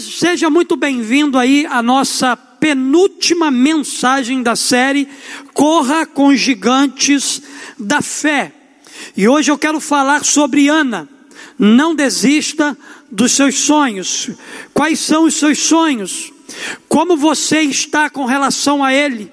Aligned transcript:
Seja 0.00 0.48
muito 0.48 0.76
bem-vindo 0.76 1.38
aí 1.38 1.66
à 1.66 1.82
nossa 1.82 2.34
penúltima 2.34 3.50
mensagem 3.50 4.42
da 4.42 4.56
série 4.56 5.06
Corra 5.52 6.06
com 6.06 6.34
Gigantes 6.34 7.42
da 7.78 8.00
Fé. 8.00 8.50
E 9.14 9.28
hoje 9.28 9.50
eu 9.50 9.58
quero 9.58 9.78
falar 9.80 10.24
sobre 10.24 10.68
Ana. 10.68 11.06
Não 11.58 11.94
desista 11.94 12.76
dos 13.10 13.32
seus 13.32 13.58
sonhos. 13.58 14.30
Quais 14.72 14.98
são 15.00 15.24
os 15.24 15.34
seus 15.34 15.58
sonhos? 15.58 16.32
Como 16.88 17.14
você 17.14 17.60
está 17.60 18.08
com 18.08 18.24
relação 18.24 18.82
a 18.82 18.92
ele? 18.92 19.30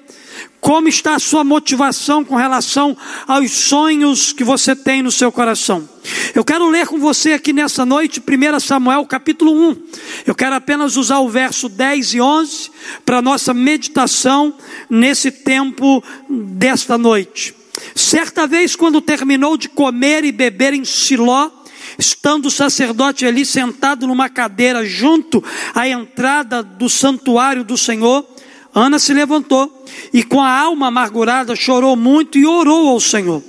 Como 0.62 0.86
está 0.86 1.16
a 1.16 1.18
sua 1.18 1.42
motivação 1.42 2.24
com 2.24 2.36
relação 2.36 2.96
aos 3.26 3.50
sonhos 3.50 4.32
que 4.32 4.44
você 4.44 4.76
tem 4.76 5.02
no 5.02 5.10
seu 5.10 5.32
coração? 5.32 5.88
Eu 6.36 6.44
quero 6.44 6.68
ler 6.68 6.86
com 6.86 7.00
você 7.00 7.32
aqui 7.32 7.52
nessa 7.52 7.84
noite 7.84 8.20
1 8.20 8.60
Samuel 8.60 9.04
capítulo 9.04 9.52
1. 9.70 9.76
Eu 10.24 10.36
quero 10.36 10.54
apenas 10.54 10.96
usar 10.96 11.18
o 11.18 11.28
verso 11.28 11.68
10 11.68 12.14
e 12.14 12.20
11 12.20 12.70
para 13.04 13.20
nossa 13.20 13.52
meditação 13.52 14.54
nesse 14.88 15.32
tempo 15.32 16.00
desta 16.30 16.96
noite. 16.96 17.56
Certa 17.92 18.46
vez, 18.46 18.76
quando 18.76 19.00
terminou 19.00 19.56
de 19.56 19.68
comer 19.68 20.24
e 20.24 20.30
beber 20.30 20.74
em 20.74 20.84
Siló, 20.84 21.50
estando 21.98 22.46
o 22.46 22.52
sacerdote 22.52 23.26
ali 23.26 23.44
sentado 23.44 24.06
numa 24.06 24.28
cadeira 24.28 24.86
junto 24.86 25.42
à 25.74 25.88
entrada 25.88 26.62
do 26.62 26.88
santuário 26.88 27.64
do 27.64 27.76
Senhor, 27.76 28.31
Ana 28.74 28.98
se 28.98 29.12
levantou 29.12 29.84
e 30.12 30.22
com 30.22 30.40
a 30.40 30.50
alma 30.50 30.88
amargurada 30.88 31.54
chorou 31.54 31.94
muito 31.96 32.38
e 32.38 32.46
orou 32.46 32.88
ao 32.88 33.00
Senhor. 33.00 33.42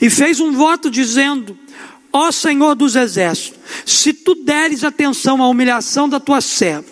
E 0.00 0.08
fez 0.08 0.40
um 0.40 0.52
voto 0.52 0.90
dizendo: 0.90 1.56
Ó 2.12 2.30
Senhor 2.30 2.74
dos 2.74 2.96
exércitos, 2.96 3.58
se 3.84 4.12
tu 4.12 4.34
deres 4.34 4.84
atenção 4.84 5.42
à 5.42 5.48
humilhação 5.48 6.08
da 6.08 6.20
tua 6.20 6.40
serva, 6.40 6.86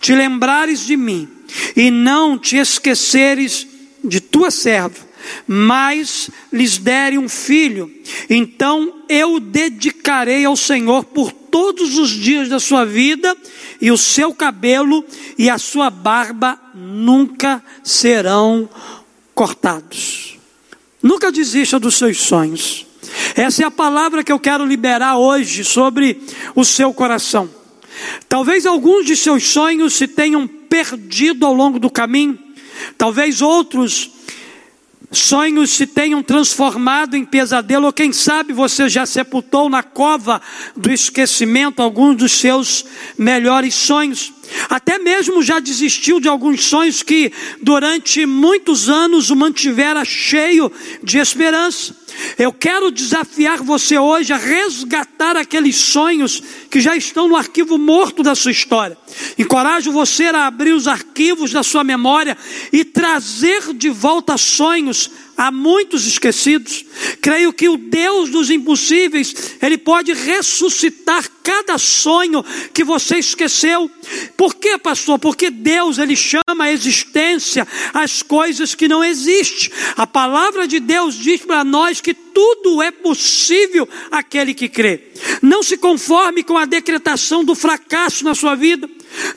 te 0.00 0.14
lembrares 0.14 0.86
de 0.86 0.96
mim 0.96 1.28
e 1.76 1.90
não 1.90 2.38
te 2.38 2.56
esqueceres 2.56 3.66
de 4.04 4.20
tua 4.20 4.50
serva, 4.50 5.09
mas 5.46 6.30
lhes 6.52 6.78
dere 6.78 7.18
um 7.18 7.28
filho, 7.28 7.90
então 8.28 9.02
eu 9.08 9.34
o 9.34 9.40
dedicarei 9.40 10.44
ao 10.44 10.56
Senhor 10.56 11.04
por 11.04 11.32
todos 11.32 11.98
os 11.98 12.10
dias 12.10 12.48
da 12.48 12.60
sua 12.60 12.84
vida, 12.84 13.36
e 13.80 13.90
o 13.90 13.98
seu 13.98 14.32
cabelo 14.34 15.04
e 15.38 15.48
a 15.48 15.58
sua 15.58 15.90
barba 15.90 16.60
nunca 16.74 17.62
serão 17.82 18.68
cortados. 19.34 20.38
Nunca 21.02 21.32
desista 21.32 21.78
dos 21.78 21.94
seus 21.94 22.18
sonhos. 22.18 22.86
Essa 23.34 23.62
é 23.62 23.66
a 23.66 23.70
palavra 23.70 24.22
que 24.22 24.30
eu 24.30 24.38
quero 24.38 24.66
liberar 24.66 25.16
hoje 25.16 25.64
sobre 25.64 26.20
o 26.54 26.64
seu 26.64 26.92
coração. 26.92 27.48
Talvez 28.28 28.66
alguns 28.66 29.06
de 29.06 29.16
seus 29.16 29.48
sonhos 29.48 29.94
se 29.94 30.06
tenham 30.06 30.46
perdido 30.46 31.46
ao 31.46 31.54
longo 31.54 31.78
do 31.78 31.90
caminho, 31.90 32.38
talvez 32.96 33.42
outros 33.42 34.10
sonhos 35.10 35.70
se 35.70 35.86
tenham 35.86 36.22
transformado 36.22 37.16
em 37.16 37.24
pesadelo, 37.24 37.86
ou 37.86 37.92
quem 37.92 38.12
sabe 38.12 38.52
você 38.52 38.88
já 38.88 39.04
sepultou 39.04 39.68
na 39.68 39.82
cova 39.82 40.40
do 40.76 40.90
esquecimento 40.92 41.82
alguns 41.82 42.16
dos 42.16 42.32
seus 42.32 42.84
melhores 43.18 43.74
sonhos. 43.74 44.32
Até 44.68 44.98
mesmo 44.98 45.42
já 45.42 45.60
desistiu 45.60 46.20
de 46.20 46.28
alguns 46.28 46.64
sonhos 46.64 47.02
que 47.02 47.32
durante 47.62 48.26
muitos 48.26 48.88
anos 48.88 49.30
o 49.30 49.36
mantivera 49.36 50.04
cheio 50.04 50.70
de 51.02 51.18
esperança. 51.18 51.94
Eu 52.38 52.52
quero 52.52 52.90
desafiar 52.90 53.62
você 53.62 53.98
hoje 53.98 54.32
a 54.32 54.36
resgatar 54.36 55.36
aqueles 55.36 55.76
sonhos 55.76 56.42
que 56.70 56.80
já 56.80 56.96
estão 56.96 57.28
no 57.28 57.36
arquivo 57.36 57.78
morto 57.78 58.22
da 58.22 58.34
sua 58.34 58.50
história. 58.50 58.96
Encorajo 59.38 59.92
você 59.92 60.24
a 60.26 60.46
abrir 60.46 60.72
os 60.72 60.88
arquivos 60.88 61.52
da 61.52 61.62
sua 61.62 61.84
memória 61.84 62.36
e 62.72 62.84
trazer 62.84 63.72
de 63.74 63.90
volta 63.90 64.36
sonhos 64.36 65.10
há 65.40 65.50
muitos 65.50 66.06
esquecidos. 66.06 66.84
Creio 67.22 67.50
que 67.50 67.66
o 67.66 67.78
Deus 67.78 68.28
dos 68.28 68.50
impossíveis, 68.50 69.56
Ele 69.62 69.78
pode 69.78 70.12
ressuscitar 70.12 71.26
cada 71.42 71.78
sonho 71.78 72.44
que 72.74 72.84
você 72.84 73.16
esqueceu. 73.16 73.90
Por 74.36 74.54
quê, 74.56 74.76
pastor? 74.76 75.18
Porque 75.18 75.48
Deus, 75.48 75.96
Ele 75.96 76.14
chama 76.14 76.64
a 76.64 76.72
existência 76.72 77.66
as 77.94 78.22
coisas 78.22 78.74
que 78.74 78.86
não 78.86 79.02
existem. 79.02 79.72
A 79.96 80.06
palavra 80.06 80.68
de 80.68 80.78
Deus 80.78 81.14
diz 81.14 81.40
para 81.40 81.64
nós 81.64 82.02
que 82.02 82.12
tudo 82.12 82.82
é 82.82 82.90
possível 82.90 83.88
aquele 84.10 84.52
que 84.52 84.68
crê. 84.68 85.04
Não 85.40 85.62
se 85.62 85.78
conforme 85.78 86.42
com 86.42 86.58
a 86.58 86.66
decretação 86.66 87.42
do 87.42 87.54
fracasso 87.54 88.24
na 88.24 88.34
sua 88.34 88.54
vida. 88.54 88.88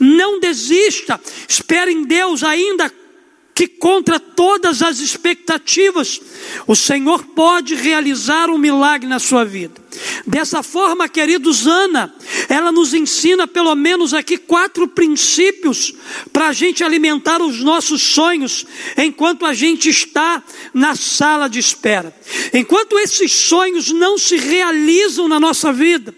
Não 0.01 0.37
desista. 0.37 1.19
Espere 1.47 1.93
em 1.93 2.03
Deus 2.03 2.43
ainda 2.43 2.91
que 3.55 3.67
contra 3.67 4.19
todas 4.19 4.81
as 4.81 4.99
expectativas, 4.99 6.19
o 6.65 6.75
Senhor 6.75 7.23
pode 7.35 7.75
realizar 7.75 8.49
um 8.49 8.57
milagre 8.57 9.07
na 9.07 9.19
sua 9.19 9.45
vida. 9.45 9.81
Dessa 10.25 10.63
forma, 10.63 11.07
queridos, 11.07 11.67
Ana, 11.67 12.13
ela 12.49 12.71
nos 12.71 12.93
ensina 12.93 13.47
pelo 13.47 13.75
menos 13.75 14.13
aqui 14.13 14.37
quatro 14.37 14.87
princípios 14.87 15.93
para 16.31 16.47
a 16.47 16.53
gente 16.53 16.83
alimentar 16.83 17.41
os 17.41 17.59
nossos 17.59 18.01
sonhos 18.01 18.65
enquanto 18.97 19.45
a 19.45 19.53
gente 19.53 19.89
está 19.89 20.41
na 20.73 20.95
sala 20.95 21.47
de 21.47 21.59
espera. 21.59 22.15
Enquanto 22.53 22.97
esses 22.97 23.31
sonhos 23.31 23.91
não 23.91 24.17
se 24.17 24.35
realizam 24.35 25.27
na 25.27 25.39
nossa 25.39 25.71
vida, 25.71 26.15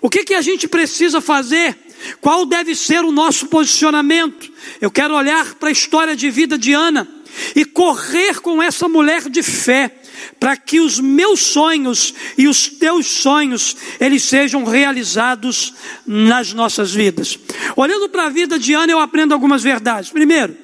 o 0.00 0.08
que, 0.08 0.24
que 0.24 0.34
a 0.34 0.40
gente 0.40 0.66
precisa 0.66 1.20
fazer? 1.20 1.76
Qual 2.20 2.46
deve 2.46 2.74
ser 2.74 3.04
o 3.04 3.12
nosso 3.12 3.46
posicionamento? 3.46 4.50
Eu 4.80 4.90
quero 4.90 5.14
olhar 5.14 5.54
para 5.54 5.68
a 5.68 5.72
história 5.72 6.16
de 6.16 6.30
vida 6.30 6.58
de 6.58 6.72
Ana 6.72 7.08
e 7.54 7.64
correr 7.64 8.40
com 8.40 8.62
essa 8.62 8.88
mulher 8.88 9.28
de 9.28 9.42
fé, 9.42 9.94
para 10.40 10.56
que 10.56 10.80
os 10.80 10.98
meus 10.98 11.40
sonhos 11.40 12.14
e 12.36 12.48
os 12.48 12.68
teus 12.68 13.06
sonhos 13.06 13.76
eles 14.00 14.24
sejam 14.24 14.64
realizados 14.64 15.74
nas 16.06 16.52
nossas 16.52 16.92
vidas. 16.92 17.38
Olhando 17.76 18.08
para 18.08 18.26
a 18.26 18.30
vida 18.30 18.58
de 18.58 18.74
Ana, 18.74 18.92
eu 18.92 18.98
aprendo 18.98 19.34
algumas 19.34 19.62
verdades. 19.62 20.10
Primeiro, 20.10 20.56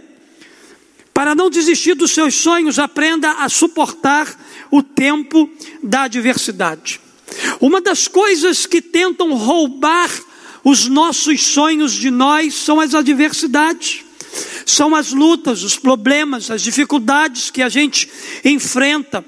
para 1.12 1.34
não 1.34 1.48
desistir 1.48 1.94
dos 1.94 2.10
seus 2.10 2.34
sonhos, 2.34 2.78
aprenda 2.78 3.30
a 3.30 3.48
suportar 3.48 4.36
o 4.70 4.82
tempo 4.82 5.48
da 5.82 6.02
adversidade. 6.02 7.00
Uma 7.60 7.80
das 7.80 8.08
coisas 8.08 8.66
que 8.66 8.82
tentam 8.82 9.32
roubar 9.34 10.10
os 10.64 10.86
nossos 10.86 11.44
sonhos 11.44 11.92
de 11.92 12.10
nós 12.10 12.54
são 12.54 12.80
as 12.80 12.94
adversidades, 12.94 14.02
são 14.64 14.94
as 14.94 15.12
lutas, 15.12 15.62
os 15.62 15.76
problemas, 15.76 16.50
as 16.50 16.62
dificuldades 16.62 17.50
que 17.50 17.62
a 17.62 17.68
gente 17.68 18.08
enfrenta 18.44 19.24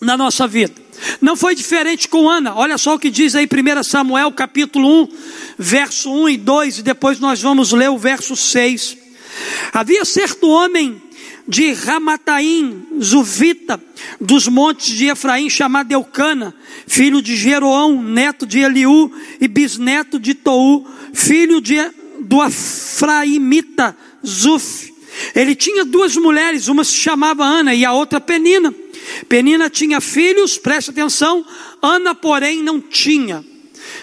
na 0.00 0.16
nossa 0.16 0.46
vida. 0.46 0.82
Não 1.20 1.36
foi 1.36 1.54
diferente 1.54 2.08
com 2.08 2.28
Ana. 2.28 2.54
Olha 2.54 2.78
só 2.78 2.94
o 2.94 2.98
que 2.98 3.10
diz 3.10 3.34
aí 3.34 3.46
1 3.46 3.82
Samuel 3.82 4.32
capítulo 4.32 5.02
1, 5.02 5.08
verso 5.58 6.10
1 6.10 6.28
e 6.30 6.36
2, 6.36 6.78
e 6.78 6.82
depois 6.82 7.20
nós 7.20 7.42
vamos 7.42 7.72
ler 7.72 7.90
o 7.90 7.98
verso 7.98 8.34
6. 8.34 8.96
Havia 9.72 10.04
certo 10.04 10.48
homem 10.48 11.02
de 11.46 11.72
Ramataim, 11.72 12.86
Zuvita, 13.00 13.82
dos 14.20 14.48
montes 14.48 14.88
de 14.88 15.06
Efraim, 15.06 15.50
chamado 15.50 15.92
Eucana, 15.92 16.54
filho 16.86 17.20
de 17.20 17.36
Jeroão, 17.36 18.02
neto 18.02 18.46
de 18.46 18.60
Eliú 18.60 19.12
e 19.40 19.46
bisneto 19.46 20.18
de 20.18 20.34
Tou, 20.34 20.86
filho 21.12 21.60
de, 21.60 21.76
do 22.20 22.40
Afraimita, 22.40 23.96
Zuf. 24.26 24.92
Ele 25.34 25.54
tinha 25.54 25.84
duas 25.84 26.16
mulheres, 26.16 26.68
uma 26.68 26.82
se 26.82 26.94
chamava 26.94 27.44
Ana 27.44 27.74
e 27.74 27.84
a 27.84 27.92
outra 27.92 28.20
Penina. 28.20 28.74
Penina 29.28 29.70
tinha 29.70 30.00
filhos, 30.00 30.58
preste 30.58 30.90
atenção, 30.90 31.44
Ana, 31.80 32.14
porém, 32.14 32.62
não 32.62 32.80
tinha. 32.80 33.44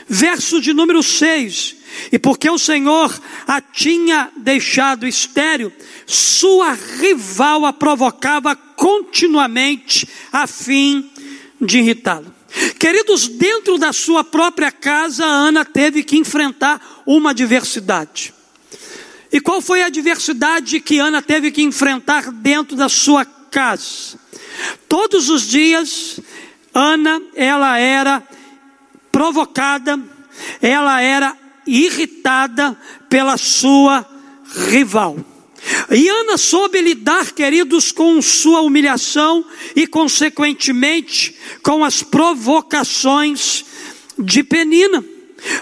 Verso 0.07 0.61
de 0.61 0.73
número 0.73 1.01
6. 1.01 1.80
E 2.11 2.19
porque 2.19 2.49
o 2.49 2.57
Senhor 2.57 3.13
a 3.47 3.61
tinha 3.61 4.29
deixado 4.37 5.07
estéril, 5.07 5.71
sua 6.05 6.73
rival 6.73 7.65
a 7.65 7.73
provocava 7.73 8.55
continuamente 8.55 10.07
a 10.31 10.47
fim 10.47 11.09
de 11.59 11.79
irritá-la. 11.79 12.41
Queridos, 12.77 13.27
dentro 13.27 13.77
da 13.77 13.93
sua 13.93 14.23
própria 14.23 14.71
casa, 14.71 15.25
Ana 15.25 15.63
teve 15.63 16.03
que 16.03 16.17
enfrentar 16.17 17.03
uma 17.05 17.31
adversidade. 17.31 18.33
E 19.31 19.39
qual 19.39 19.61
foi 19.61 19.81
a 19.81 19.85
adversidade 19.85 20.81
que 20.81 20.99
Ana 20.99 21.21
teve 21.21 21.51
que 21.51 21.61
enfrentar 21.61 22.31
dentro 22.31 22.75
da 22.75 22.89
sua 22.89 23.23
casa? 23.23 24.19
Todos 24.89 25.29
os 25.29 25.47
dias, 25.47 26.19
Ana, 26.73 27.21
ela 27.33 27.77
era 27.77 28.21
provocada, 29.11 29.99
ela 30.61 31.01
era 31.01 31.37
irritada 31.71 32.77
pela 33.09 33.37
sua 33.37 34.05
rival. 34.69 35.17
E 35.91 36.09
Ana 36.09 36.37
soube 36.37 36.81
lidar, 36.81 37.31
queridos, 37.31 37.91
com 37.91 38.21
sua 38.21 38.61
humilhação 38.61 39.45
e, 39.75 39.85
consequentemente, 39.85 41.35
com 41.61 41.83
as 41.83 42.01
provocações 42.01 43.63
de 44.17 44.43
Penina. 44.43 45.03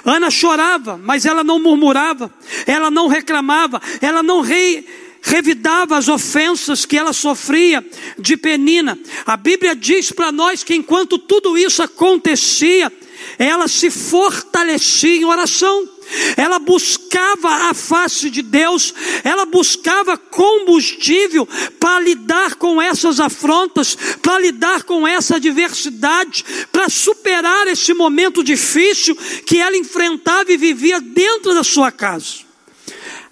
Ana 0.06 0.30
chorava, 0.30 0.98
mas 0.98 1.26
ela 1.26 1.44
não 1.44 1.60
murmurava, 1.60 2.34
ela 2.66 2.90
não 2.90 3.08
reclamava, 3.08 3.82
ela 4.02 4.22
não 4.22 4.42
re, 4.42 4.86
revidava 5.22 5.98
as 5.98 6.08
ofensas 6.08 6.86
que 6.86 6.98
ela 6.98 7.14
sofria 7.14 7.86
de 8.18 8.38
Penina. 8.38 8.98
A 9.26 9.38
Bíblia 9.38 9.76
diz 9.76 10.12
para 10.12 10.32
nós 10.32 10.64
que 10.64 10.76
enquanto 10.76 11.18
tudo 11.18 11.58
isso 11.58 11.82
acontecia, 11.82 12.92
ela 13.38 13.68
se 13.68 13.90
fortalecia 13.90 15.18
em 15.18 15.26
oração. 15.26 15.88
Ela 16.36 16.60
buscava 16.60 17.70
a 17.70 17.74
face 17.74 18.30
de 18.30 18.42
Deus, 18.42 18.94
ela 19.24 19.46
buscava 19.46 20.18
combustível 20.18 21.48
para 21.80 22.00
lidar 22.00 22.56
com 22.56 22.82
essas 22.82 23.20
afrontas, 23.20 23.96
para 24.22 24.40
lidar 24.40 24.84
com 24.84 25.08
essa 25.08 25.36
adversidade, 25.36 26.44
para 26.72 26.90
superar 26.90 27.68
esse 27.68 27.94
momento 27.94 28.44
difícil 28.44 29.16
que 29.46 29.60
ela 29.60 29.78
enfrentava 29.78 30.52
e 30.52 30.58
vivia 30.58 31.00
dentro 31.00 31.54
da 31.54 31.64
sua 31.64 31.92
casa. 31.92 32.50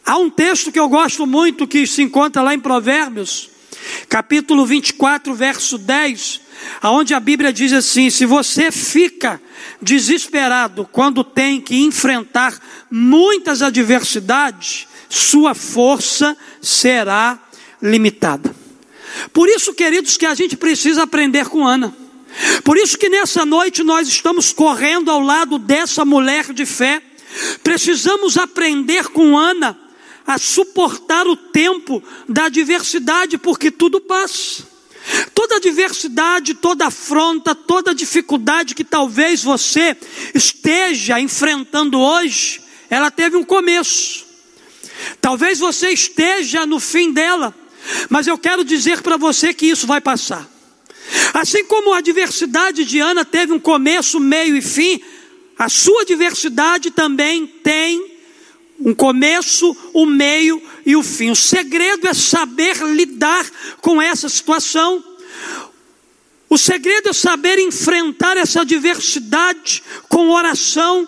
Há 0.06 0.18
um 0.18 0.29
texto 0.29 0.71
que 0.71 0.79
eu 0.79 0.88
gosto 0.88 1.25
muito 1.25 1.68
que 1.68 1.85
se 1.85 2.01
encontra 2.01 2.41
lá 2.41 2.53
em 2.53 2.59
Provérbios, 2.59 3.50
capítulo 4.07 4.65
24, 4.65 5.33
verso 5.33 5.77
10, 5.77 6.47
aonde 6.81 7.13
a 7.13 7.19
Bíblia 7.19 7.51
diz 7.51 7.74
assim: 7.74 8.09
se 8.09 8.25
você 8.25 8.71
fica 8.71 9.42
desesperado 9.81 10.88
quando 10.92 11.24
tem 11.24 11.62
que 11.62 11.75
enfrentar 11.75 12.57
muitas 12.89 13.62
adversidades, 13.62 14.88
sua 15.09 15.54
força 15.54 16.36
será 16.62 17.39
limitada. 17.81 18.56
Por 19.33 19.48
isso, 19.50 19.74
queridos, 19.74 20.18
que 20.18 20.25
a 20.25 20.36
gente 20.36 20.56
precisa 20.56 21.04
aprender 21.04 21.48
com 21.48 21.65
Ana. 21.65 21.95
Por 22.63 22.77
isso 22.77 22.98
que 22.98 23.10
nessa 23.10 23.45
noite 23.45 23.83
nós 23.83 24.07
estamos 24.07 24.51
correndo 24.51 25.10
ao 25.10 25.21
lado 25.21 25.57
dessa 25.57 26.06
mulher 26.06 26.53
de 26.53 26.65
fé. 26.65 27.01
Precisamos 27.63 28.38
aprender 28.38 29.07
com 29.10 29.38
Ana 29.38 29.77
a 30.25 30.38
suportar 30.38 31.25
o 31.25 31.36
tempo 31.36 32.03
da 32.27 32.45
adversidade, 32.45 33.38
porque 33.38 33.71
tudo 33.71 34.01
passa. 34.01 34.76
Toda 35.33 35.57
adversidade, 35.57 36.54
toda 36.56 36.88
afronta, 36.88 37.56
toda 37.56 37.95
dificuldade 37.95 38.75
que 38.75 38.83
talvez 38.83 39.44
você 39.44 39.95
esteja 40.33 41.19
enfrentando 41.19 42.00
hoje, 42.00 42.62
ela 42.89 43.09
teve 43.09 43.38
um 43.38 43.44
começo. 43.44 44.25
Talvez 45.21 45.59
você 45.59 45.89
esteja 45.89 46.65
no 46.65 46.80
fim 46.80 47.12
dela, 47.12 47.56
mas 48.09 48.27
eu 48.27 48.38
quero 48.38 48.63
dizer 48.63 49.01
para 49.01 49.18
você 49.18 49.54
que 49.54 49.68
isso 49.68 49.88
vai 49.88 50.01
passar. 50.01 50.48
Assim 51.33 51.63
como 51.65 51.94
a 51.94 52.00
adversidade 52.00 52.83
de 52.83 53.00
Ana 53.00 53.24
teve 53.24 53.53
um 53.53 53.60
começo, 53.60 54.19
meio 54.19 54.57
e 54.57 54.62
fim, 54.62 55.01
a 55.57 55.69
sua 55.69 56.01
adversidade 56.01 56.92
também 56.92 57.48
tem 57.48 58.18
um 58.80 58.94
começo, 58.94 59.75
um 59.94 60.06
meio 60.06 60.62
e 60.88 60.95
o 60.95 61.04
fim. 61.04 61.30
O 61.30 61.36
segredo 61.36 62.07
é 62.07 62.13
saber 62.13 62.78
lidar 62.78 63.45
com 63.81 64.01
essa 64.01 64.30
situação. 64.30 65.04
O 66.50 66.57
segredo 66.57 67.10
é 67.10 67.13
saber 67.13 67.60
enfrentar 67.60 68.38
essa 68.38 68.62
adversidade 68.62 69.84
com 70.07 70.30
oração, 70.30 71.06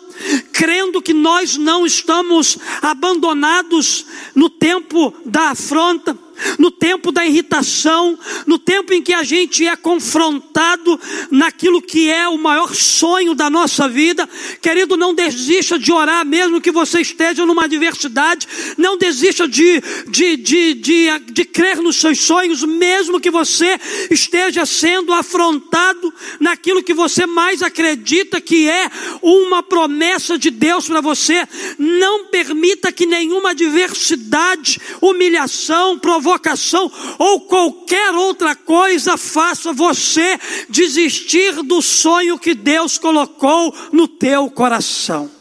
crendo 0.52 1.02
que 1.02 1.14
nós 1.14 1.56
não 1.56 1.86
estamos 1.86 2.58
abandonados 2.82 4.06
no 4.36 4.50
tempo 4.50 5.16
da 5.26 5.52
afronta 5.52 6.14
no 6.58 6.72
tempo 6.72 7.12
da 7.12 7.26
irritação, 7.26 8.18
no 8.46 8.58
tempo 8.58 8.94
em 8.94 9.02
que 9.02 9.14
a 9.14 9.24
gente 9.24 9.68
é 9.68 9.76
confrontado 9.76 11.00
naquilo 11.30 11.82
que 11.82 12.10
é 12.10 12.28
o 12.28 12.38
maior 12.38 12.74
sonho 12.74 13.34
da 13.34 13.50
nossa 13.50 13.88
vida. 13.88 14.28
Querido, 14.62 14.98
não 14.98 15.14
desista 15.14 15.78
de 15.78 15.92
orar, 15.92 16.26
mesmo 16.26 16.62
que 16.62 16.72
você 16.72 17.02
esteja 17.02 17.46
numa 17.46 17.66
adversidade, 17.66 18.48
não 18.78 18.98
desista 18.98 19.48
de, 19.48 19.82
de, 20.08 20.38
de, 20.38 20.74
de, 20.74 21.20
de 21.32 21.46
crer 21.46 21.78
nos 21.78 21.98
seus 21.98 22.20
sonhos, 22.20 22.64
mesmo 22.64 23.20
que 23.20 23.32
você 23.32 23.80
esteja 24.10 24.66
sendo 24.66 25.14
afrontado 25.14 26.14
naquilo 26.40 26.84
que 26.84 26.94
você 26.94 27.26
mais 27.26 27.62
acredita 27.62 28.42
que 28.42 28.70
é 28.70 28.90
uma 29.22 29.62
promessa 29.62 30.38
de 30.38 30.50
Deus 30.50 30.88
para 30.88 31.02
você. 31.02 31.48
Não 31.78 32.28
permita 32.28 32.92
que 32.92 33.06
nenhuma 33.06 33.52
adversidade, 33.52 34.80
humilhação, 35.02 35.98
provocação, 35.98 36.29
provocação 36.30 36.92
ou 37.18 37.42
qualquer 37.42 38.14
outra 38.14 38.54
coisa 38.56 39.18
faça 39.18 39.74
você 39.74 40.40
desistir 40.70 41.64
do 41.64 41.82
sonho 41.82 42.38
que 42.38 42.54
Deus 42.54 42.98
colocou 43.00 43.74
no 43.92 44.08
teu 44.08 44.50
coração. 44.52 45.32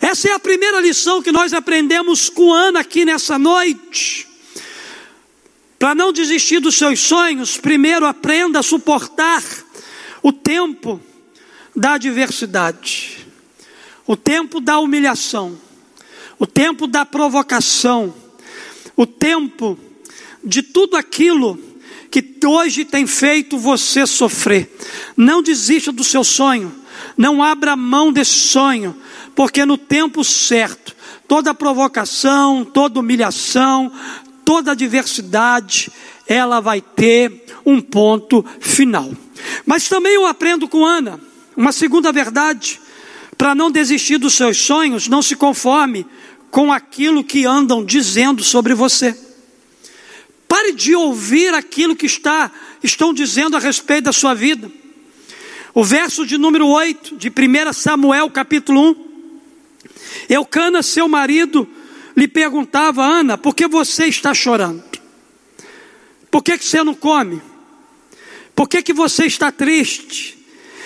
Essa 0.00 0.28
é 0.28 0.32
a 0.32 0.38
primeira 0.38 0.80
lição 0.80 1.22
que 1.22 1.32
nós 1.32 1.52
aprendemos 1.52 2.28
com 2.28 2.52
Ana 2.52 2.80
aqui 2.80 3.04
nessa 3.04 3.38
noite. 3.38 4.26
Para 5.78 5.94
não 5.94 6.12
desistir 6.12 6.60
dos 6.60 6.76
seus 6.76 7.00
sonhos, 7.00 7.56
primeiro 7.56 8.06
aprenda 8.06 8.58
a 8.58 8.62
suportar 8.62 9.42
o 10.22 10.32
tempo 10.32 11.00
da 11.74 11.94
adversidade, 11.94 13.26
o 14.06 14.16
tempo 14.16 14.60
da 14.60 14.78
humilhação, 14.78 15.58
o 16.38 16.46
tempo 16.46 16.86
da 16.86 17.04
provocação, 17.04 18.14
o 18.96 19.06
tempo 19.06 19.78
de 20.44 20.62
tudo 20.62 20.96
aquilo 20.96 21.58
que 22.10 22.22
hoje 22.46 22.84
tem 22.84 23.06
feito 23.06 23.58
você 23.58 24.06
sofrer. 24.06 24.70
Não 25.16 25.42
desista 25.42 25.90
do 25.90 26.04
seu 26.04 26.22
sonho, 26.22 26.72
não 27.16 27.42
abra 27.42 27.74
mão 27.74 28.12
desse 28.12 28.34
sonho, 28.34 28.96
porque 29.34 29.64
no 29.64 29.76
tempo 29.76 30.22
certo, 30.22 30.94
toda 31.26 31.54
provocação, 31.54 32.64
toda 32.64 33.00
humilhação, 33.00 33.90
toda 34.44 34.72
adversidade, 34.72 35.90
ela 36.26 36.60
vai 36.60 36.80
ter 36.80 37.46
um 37.66 37.80
ponto 37.80 38.44
final. 38.60 39.10
Mas 39.66 39.88
também 39.88 40.14
eu 40.14 40.26
aprendo 40.26 40.68
com 40.68 40.84
Ana, 40.84 41.18
uma 41.56 41.72
segunda 41.72 42.12
verdade, 42.12 42.80
para 43.36 43.54
não 43.54 43.70
desistir 43.70 44.18
dos 44.18 44.34
seus 44.34 44.58
sonhos, 44.58 45.08
não 45.08 45.22
se 45.22 45.34
conforme 45.34 46.06
com 46.50 46.72
aquilo 46.72 47.24
que 47.24 47.44
andam 47.44 47.84
dizendo 47.84 48.44
sobre 48.44 48.74
você. 48.74 49.18
Pare 50.54 50.70
de 50.70 50.94
ouvir 50.94 51.52
aquilo 51.52 51.96
que 51.96 52.06
está, 52.06 52.48
estão 52.80 53.12
dizendo 53.12 53.56
a 53.56 53.58
respeito 53.58 54.04
da 54.04 54.12
sua 54.12 54.34
vida. 54.34 54.70
O 55.74 55.82
verso 55.82 56.24
de 56.24 56.38
número 56.38 56.68
8 56.68 57.16
de 57.16 57.28
1 57.28 57.72
Samuel, 57.72 58.30
capítulo 58.30 58.92
1. 58.92 58.96
Eucana, 60.28 60.80
seu 60.80 61.08
marido, 61.08 61.68
lhe 62.16 62.28
perguntava, 62.28 63.04
Ana, 63.04 63.36
por 63.36 63.52
que 63.52 63.66
você 63.66 64.06
está 64.06 64.32
chorando? 64.32 64.84
Por 66.30 66.40
que, 66.40 66.56
que 66.56 66.64
você 66.64 66.84
não 66.84 66.94
come? 66.94 67.42
Por 68.54 68.68
que, 68.68 68.80
que 68.80 68.92
você 68.92 69.26
está 69.26 69.50
triste? 69.50 70.38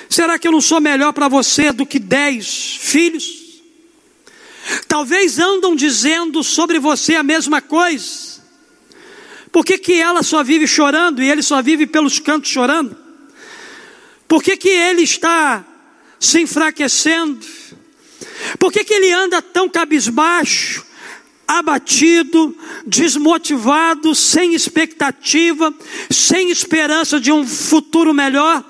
Será 0.09 0.39
que 0.39 0.49
eu 0.49 0.53
não 0.53 0.63
sou 0.63 0.81
melhor 0.81 1.13
para 1.13 1.29
você 1.29 1.73
do 1.73 1.85
que 1.85 1.99
dez 1.99 2.79
filhos? 2.81 3.61
Talvez 4.89 5.39
andam 5.39 5.77
dizendo 5.77 6.43
sobre 6.43 6.79
você 6.79 7.17
a 7.17 7.23
mesma 7.23 7.61
coisa. 7.61 8.38
Por 9.51 9.65
que, 9.65 9.79
que 9.79 10.01
ela 10.01 10.23
só 10.23 10.43
vive 10.43 10.67
chorando 10.67 11.23
e 11.23 11.31
ele 11.31 11.43
só 11.43 11.63
vive 11.63 11.87
pelos 11.87 12.19
cantos 12.19 12.51
chorando? 12.51 12.97
Por 14.27 14.43
que, 14.43 14.57
que 14.57 14.69
ele 14.69 15.03
está 15.03 15.65
se 16.21 16.41
enfraquecendo? 16.41 17.39
Por 18.59 18.73
que, 18.73 18.85
que 18.85 18.93
ele 18.93 19.11
anda 19.11 19.41
tão 19.41 19.69
cabisbaixo, 19.69 20.85
abatido, 21.47 22.57
desmotivado, 22.87 24.15
sem 24.15 24.55
expectativa, 24.55 25.73
sem 26.11 26.51
esperança 26.51 27.19
de 27.19 27.33
um 27.33 27.47
futuro 27.47 28.13
melhor? 28.13 28.65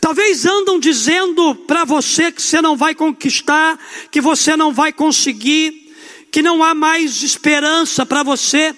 Talvez 0.00 0.44
andam 0.44 0.78
dizendo 0.78 1.54
para 1.54 1.84
você 1.84 2.32
que 2.32 2.42
você 2.42 2.60
não 2.60 2.76
vai 2.76 2.94
conquistar, 2.94 3.78
que 4.10 4.20
você 4.20 4.56
não 4.56 4.72
vai 4.72 4.92
conseguir, 4.92 5.94
que 6.30 6.42
não 6.42 6.62
há 6.62 6.74
mais 6.74 7.22
esperança 7.22 8.04
para 8.04 8.22
você. 8.22 8.74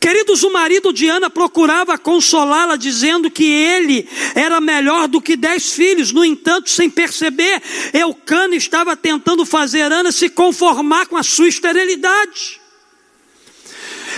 Queridos, 0.00 0.42
o 0.42 0.50
marido 0.50 0.94
de 0.94 1.08
Ana 1.08 1.28
procurava 1.28 1.98
consolá-la, 1.98 2.76
dizendo 2.76 3.30
que 3.30 3.44
ele 3.44 4.08
era 4.34 4.58
melhor 4.58 5.06
do 5.06 5.20
que 5.20 5.36
dez 5.36 5.74
filhos. 5.74 6.10
No 6.10 6.24
entanto, 6.24 6.70
sem 6.70 6.88
perceber, 6.88 7.62
Eucana 7.92 8.56
estava 8.56 8.96
tentando 8.96 9.44
fazer 9.44 9.92
Ana 9.92 10.10
se 10.10 10.30
conformar 10.30 11.06
com 11.06 11.18
a 11.18 11.22
sua 11.22 11.48
esterilidade. 11.48 12.58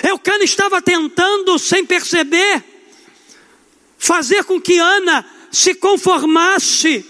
Eucana 0.09 0.45
estava 0.45 0.81
tentando, 0.81 1.59
sem 1.59 1.85
perceber, 1.85 2.63
fazer 3.99 4.45
com 4.45 4.61
que 4.61 4.79
Ana 4.79 5.27
se 5.51 5.75
conformasse 5.75 7.05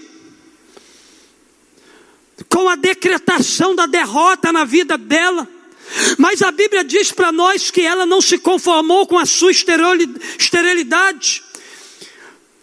com 2.48 2.70
a 2.70 2.74
decretação 2.74 3.74
da 3.74 3.84
derrota 3.84 4.50
na 4.50 4.64
vida 4.64 4.96
dela. 4.96 5.46
Mas 6.18 6.42
a 6.42 6.50
Bíblia 6.50 6.82
diz 6.84 7.12
para 7.12 7.30
nós 7.32 7.70
que 7.70 7.82
ela 7.82 8.06
não 8.06 8.20
se 8.20 8.38
conformou 8.38 9.06
com 9.06 9.18
a 9.18 9.26
sua 9.26 9.50
esterilidade. 9.50 11.42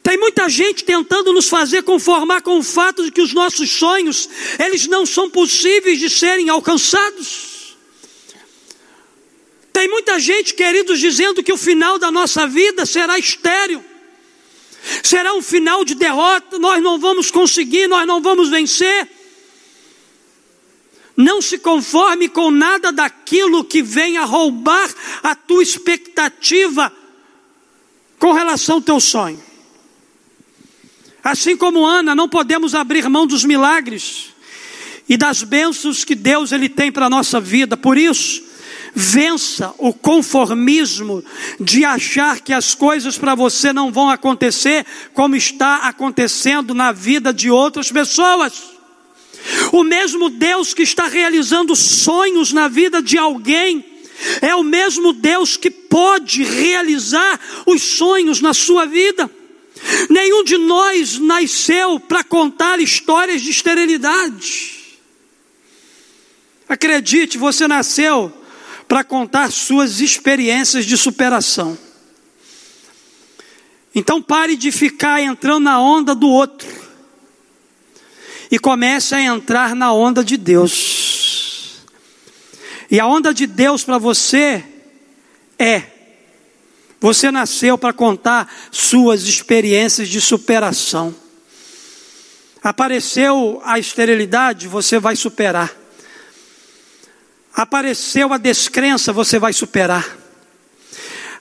Tem 0.02 0.18
muita 0.18 0.50
gente 0.50 0.84
tentando 0.84 1.32
nos 1.34 1.48
fazer 1.48 1.84
conformar 1.84 2.42
com 2.42 2.58
o 2.58 2.64
fato 2.64 3.04
de 3.04 3.12
que 3.12 3.22
os 3.22 3.34
nossos 3.34 3.70
sonhos, 3.70 4.28
eles 4.58 4.88
não 4.88 5.06
são 5.06 5.30
possíveis 5.30 6.00
de 6.00 6.10
serem 6.10 6.50
alcançados. 6.50 7.78
Tem 9.72 9.88
muita 9.88 10.20
gente, 10.20 10.54
queridos, 10.56 11.00
dizendo 11.00 11.44
que 11.44 11.54
o 11.54 11.58
final 11.58 12.00
da 12.00 12.10
nossa 12.10 12.48
vida 12.48 12.86
será 12.86 13.20
estéril. 13.20 13.84
Será 15.04 15.34
um 15.34 15.42
final 15.42 15.86
de 15.86 15.94
derrota, 15.94 16.58
nós 16.58 16.82
não 16.82 16.98
vamos 16.98 17.30
conseguir, 17.30 17.88
nós 17.88 18.08
não 18.08 18.22
vamos 18.22 18.50
vencer. 18.50 19.08
Não 21.20 21.42
se 21.42 21.58
conforme 21.58 22.30
com 22.30 22.50
nada 22.50 22.94
daquilo 22.94 23.66
que 23.66 23.84
venha 23.84 24.24
roubar 24.24 24.90
a 25.22 25.36
tua 25.36 25.62
expectativa 25.62 26.90
com 28.18 28.32
relação 28.32 28.76
ao 28.76 28.82
teu 28.82 29.02
sonho. 29.02 29.44
Assim 31.22 31.58
como 31.58 31.86
Ana, 31.86 32.16
não 32.16 32.30
podemos 32.30 32.74
abrir 32.74 33.10
mão 33.10 33.28
dos 33.28 33.44
milagres 33.44 34.28
e 35.10 35.18
das 35.18 35.44
bênçãos 35.44 36.06
que 36.06 36.16
Deus 36.16 36.54
ele 36.54 36.70
tem 36.70 36.90
para 36.90 37.08
a 37.08 37.10
nossa 37.10 37.42
vida. 37.42 37.76
Por 37.76 37.98
isso, 37.98 38.42
vença 38.96 39.76
o 39.78 39.94
conformismo 39.94 41.22
de 41.60 41.84
achar 41.84 42.40
que 42.40 42.54
as 42.54 42.74
coisas 42.74 43.18
para 43.18 43.36
você 43.36 43.74
não 43.74 43.92
vão 43.92 44.10
acontecer 44.10 44.86
como 45.14 45.36
está 45.36 45.80
acontecendo 45.80 46.74
na 46.74 46.94
vida 46.94 47.34
de 47.34 47.52
outras 47.52 47.92
pessoas. 47.92 48.79
O 49.72 49.84
mesmo 49.84 50.30
Deus 50.30 50.74
que 50.74 50.84
está 50.84 51.08
realizando 51.08 51.76
sonhos 51.76 52.52
na 52.52 52.68
vida 52.68 53.02
de 53.02 53.18
alguém, 53.18 53.86
é 54.42 54.54
o 54.54 54.64
mesmo 54.64 55.14
Deus 55.14 55.56
que 55.56 55.72
pode 55.72 56.44
realizar 56.44 57.40
os 57.66 57.82
sonhos 57.82 58.42
na 58.42 58.54
sua 58.54 58.86
vida. 58.86 59.30
Nenhum 60.10 60.44
de 60.44 60.58
nós 60.58 61.18
nasceu 61.20 62.00
para 62.00 62.24
contar 62.24 62.80
histórias 62.80 63.42
de 63.42 63.50
esterilidade. 63.50 64.78
Acredite, 66.68 67.38
você 67.38 67.68
nasceu 67.68 68.32
para 68.88 69.04
contar 69.04 69.52
suas 69.52 70.02
experiências 70.02 70.86
de 70.86 70.98
superação. 70.98 71.78
Então 73.96 74.22
pare 74.22 74.56
de 74.56 74.72
ficar 74.72 75.22
entrando 75.22 75.64
na 75.64 75.82
onda 75.82 76.14
do 76.14 76.28
outro 76.28 76.79
e 78.52 78.58
comece 78.58 79.14
a 79.16 79.22
entrar 79.22 79.76
na 79.76 79.94
onda 79.94 80.24
de 80.24 80.38
Deus. 80.38 81.82
E 82.90 83.00
a 83.00 83.06
onda 83.06 83.34
de 83.34 83.46
Deus 83.46 83.84
para 83.84 83.98
você 83.98 84.64
é: 85.58 85.84
você 87.00 87.30
nasceu 87.30 87.78
para 87.78 87.94
contar 87.94 88.52
suas 88.72 89.24
experiências 89.24 90.10
de 90.10 90.20
superação. 90.20 91.16
Apareceu 92.64 93.62
a 93.64 93.80
esterilidade, 93.80 94.68
você 94.68 95.00
vai 95.00 95.16
superar. 95.16 95.74
Apareceu 97.54 98.34
a 98.34 98.38
descrença, 98.38 99.14
você 99.14 99.38
vai 99.40 99.54
superar. 99.54 100.18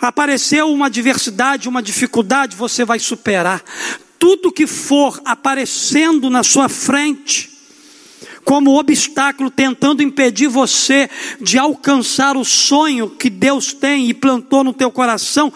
Apareceu 0.01 0.71
uma 0.71 0.87
adversidade, 0.87 1.69
uma 1.69 1.83
dificuldade, 1.83 2.55
você 2.55 2.85
vai 2.85 3.01
superar 3.01 3.65
tudo 4.19 4.53
que 4.53 4.67
for 4.67 5.21
aparecendo 5.25 6.29
na 6.29 6.43
sua 6.43 6.69
frente, 6.69 7.51
como 8.45 8.79
obstáculo 8.79 9.51
tentando 9.51 10.03
impedir 10.03 10.49
você 10.49 11.09
de 11.41 11.59
alcançar 11.59 12.37
o 12.37 12.45
sonho 12.45 13.11
que 13.11 13.31
Deus 13.31 13.73
tem 13.73 14.09
e 14.09 14.15
plantou 14.15 14.65
no 14.65 14.73
teu 14.73 14.91
coração, 14.91 15.53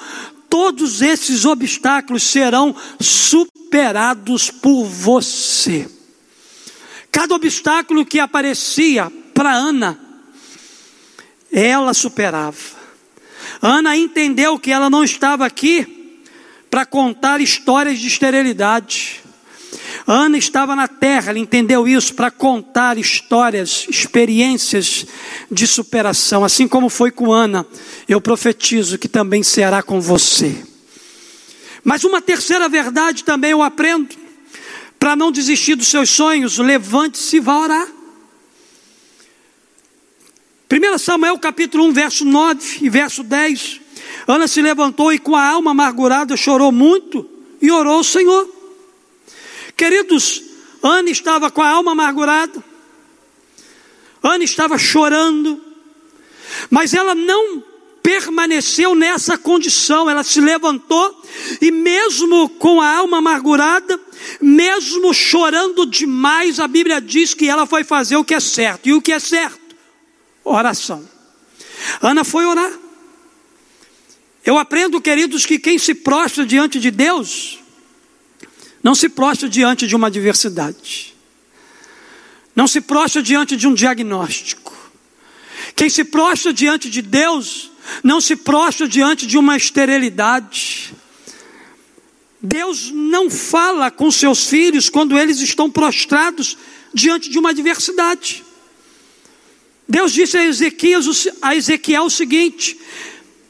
todos 0.48 1.00
esses 1.00 1.44
obstáculos 1.44 2.22
serão 2.22 2.76
superados 3.00 4.50
por 4.50 4.84
você. 4.84 5.88
Cada 7.10 7.34
obstáculo 7.34 8.04
que 8.04 8.20
aparecia 8.20 9.10
para 9.34 9.52
Ana, 9.52 9.98
ela 11.50 11.94
superava. 11.94 12.82
Ana 13.60 13.96
entendeu 13.96 14.58
que 14.58 14.70
ela 14.70 14.88
não 14.88 15.02
estava 15.02 15.46
aqui 15.46 16.01
para 16.72 16.86
contar 16.86 17.38
histórias 17.38 17.98
de 17.98 18.06
esterilidade. 18.06 19.20
Ana 20.06 20.38
estava 20.38 20.74
na 20.74 20.88
terra, 20.88 21.28
ela 21.28 21.38
entendeu 21.38 21.86
isso, 21.86 22.14
para 22.14 22.30
contar 22.30 22.96
histórias, 22.96 23.84
experiências 23.90 25.04
de 25.50 25.66
superação. 25.66 26.42
Assim 26.42 26.66
como 26.66 26.88
foi 26.88 27.10
com 27.10 27.30
Ana, 27.30 27.66
eu 28.08 28.22
profetizo 28.22 28.96
que 28.96 29.06
também 29.06 29.42
será 29.42 29.82
com 29.82 30.00
você. 30.00 30.64
Mas 31.84 32.04
uma 32.04 32.22
terceira 32.22 32.70
verdade 32.70 33.22
também 33.22 33.50
eu 33.50 33.60
aprendo. 33.60 34.16
Para 34.98 35.14
não 35.14 35.30
desistir 35.30 35.74
dos 35.74 35.88
seus 35.88 36.08
sonhos, 36.08 36.56
levante-se 36.56 37.36
e 37.36 37.40
vá 37.40 37.58
orar. 37.58 37.88
1 40.72 40.98
Samuel 40.98 41.38
capítulo 41.38 41.84
1, 41.88 41.92
verso 41.92 42.24
9 42.24 42.78
e 42.80 42.88
verso 42.88 43.22
10. 43.22 43.81
Ana 44.26 44.46
se 44.46 44.62
levantou 44.62 45.12
e 45.12 45.18
com 45.18 45.34
a 45.34 45.46
alma 45.46 45.72
amargurada 45.72 46.36
chorou 46.36 46.70
muito 46.70 47.28
e 47.60 47.70
orou 47.70 47.94
ao 47.94 48.04
Senhor. 48.04 48.48
Queridos, 49.76 50.42
Ana 50.82 51.10
estava 51.10 51.50
com 51.50 51.62
a 51.62 51.68
alma 51.68 51.92
amargurada, 51.92 52.62
Ana 54.22 54.44
estava 54.44 54.78
chorando, 54.78 55.60
mas 56.70 56.94
ela 56.94 57.14
não 57.14 57.62
permaneceu 58.02 58.94
nessa 58.94 59.38
condição, 59.38 60.10
ela 60.10 60.24
se 60.24 60.40
levantou 60.40 61.22
e, 61.60 61.70
mesmo 61.70 62.48
com 62.48 62.80
a 62.80 62.96
alma 62.96 63.18
amargurada, 63.18 63.98
mesmo 64.40 65.14
chorando 65.14 65.86
demais, 65.86 66.58
a 66.58 66.66
Bíblia 66.66 67.00
diz 67.00 67.32
que 67.32 67.48
ela 67.48 67.64
foi 67.64 67.84
fazer 67.84 68.16
o 68.16 68.24
que 68.24 68.34
é 68.34 68.40
certo, 68.40 68.88
e 68.88 68.92
o 68.92 69.00
que 69.00 69.12
é 69.12 69.18
certo? 69.18 69.60
Oração. 70.44 71.08
Ana 72.00 72.24
foi 72.24 72.44
orar. 72.44 72.81
Eu 74.44 74.58
aprendo, 74.58 75.00
queridos, 75.00 75.46
que 75.46 75.58
quem 75.58 75.78
se 75.78 75.94
prostra 75.94 76.44
diante 76.44 76.80
de 76.80 76.90
Deus, 76.90 77.60
não 78.82 78.94
se 78.94 79.08
prostra 79.08 79.48
diante 79.48 79.86
de 79.86 79.94
uma 79.94 80.08
adversidade, 80.08 81.14
não 82.54 82.66
se 82.66 82.80
prostra 82.80 83.22
diante 83.22 83.56
de 83.56 83.68
um 83.68 83.74
diagnóstico. 83.74 84.72
Quem 85.76 85.88
se 85.88 86.04
prostra 86.04 86.52
diante 86.52 86.90
de 86.90 87.00
Deus, 87.00 87.70
não 88.02 88.20
se 88.20 88.36
prostra 88.36 88.88
diante 88.88 89.26
de 89.26 89.38
uma 89.38 89.56
esterilidade. 89.56 90.92
Deus 92.40 92.90
não 92.90 93.30
fala 93.30 93.90
com 93.90 94.10
seus 94.10 94.48
filhos 94.48 94.88
quando 94.88 95.16
eles 95.16 95.40
estão 95.40 95.70
prostrados 95.70 96.58
diante 96.92 97.30
de 97.30 97.38
uma 97.38 97.50
adversidade. 97.50 98.44
Deus 99.88 100.12
disse 100.12 100.36
a 100.36 100.44
Ezequiel, 100.44 101.00
a 101.40 101.54
Ezequiel 101.54 102.04
o 102.04 102.10
seguinte: 102.10 102.78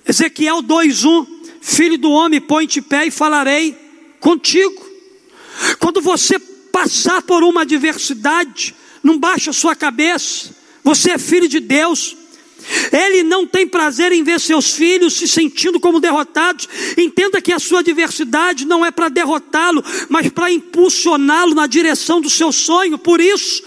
Ezequiel 0.06 0.62
2:1 0.62 1.42
Filho 1.60 1.96
do 1.96 2.10
homem, 2.10 2.40
põe-te 2.40 2.82
pé 2.82 3.06
e 3.06 3.10
falarei 3.10 3.76
contigo. 4.18 4.84
Quando 5.78 6.00
você 6.00 6.38
passar 6.72 7.22
por 7.22 7.44
uma 7.44 7.62
adversidade, 7.62 8.74
não 9.00 9.16
baixa 9.16 9.50
a 9.50 9.54
sua 9.54 9.76
cabeça. 9.76 10.50
Você 10.82 11.12
é 11.12 11.18
filho 11.18 11.46
de 11.46 11.60
Deus. 11.60 12.16
Ele 12.92 13.22
não 13.22 13.46
tem 13.46 13.66
prazer 13.66 14.12
em 14.12 14.24
ver 14.24 14.40
seus 14.40 14.72
filhos 14.72 15.14
se 15.14 15.28
sentindo 15.28 15.78
como 15.78 16.00
derrotados. 16.00 16.68
Entenda 16.96 17.40
que 17.40 17.52
a 17.52 17.58
sua 17.60 17.80
adversidade 17.80 18.64
não 18.64 18.84
é 18.84 18.90
para 18.90 19.08
derrotá-lo, 19.08 19.84
mas 20.08 20.28
para 20.30 20.50
impulsioná-lo 20.50 21.54
na 21.54 21.68
direção 21.68 22.20
do 22.20 22.30
seu 22.30 22.50
sonho. 22.50 22.98
Por 22.98 23.20
isso, 23.20 23.62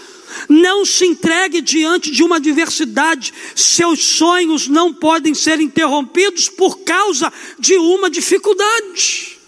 não 0.48 0.84
se 0.84 1.04
entregue 1.06 1.60
diante 1.60 2.10
de 2.10 2.22
uma 2.22 2.36
adversidade. 2.36 3.32
Seus 3.54 4.04
sonhos 4.04 4.68
não 4.68 4.92
podem 4.92 5.34
ser 5.34 5.60
interrompidos 5.60 6.48
por 6.48 6.78
causa 6.80 7.32
de 7.58 7.76
uma 7.76 8.10
dificuldade. 8.10 9.38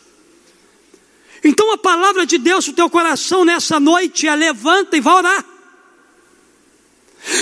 Então 1.45 1.73
a 1.73 1.79
palavra 1.79 2.27
de 2.27 2.39
Deus 2.39 2.67
no 2.67 2.73
teu 2.73 2.91
coração 2.91 3.45
nessa 3.45 3.79
noite 3.79 4.27
é 4.27 4.35
levanta 4.35 4.97
e 4.97 5.01
vá 5.01 5.15
orar. 5.15 5.58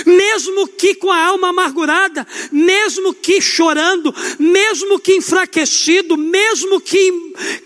Mesmo 0.04 0.66
que 0.68 0.94
com 0.94 1.10
a 1.10 1.26
alma 1.26 1.48
amargurada, 1.48 2.26
mesmo 2.50 3.14
que 3.14 3.40
chorando, 3.40 4.14
mesmo 4.38 4.98
que 4.98 5.14
enfraquecido, 5.14 6.16
mesmo 6.16 6.80
que, 6.80 7.12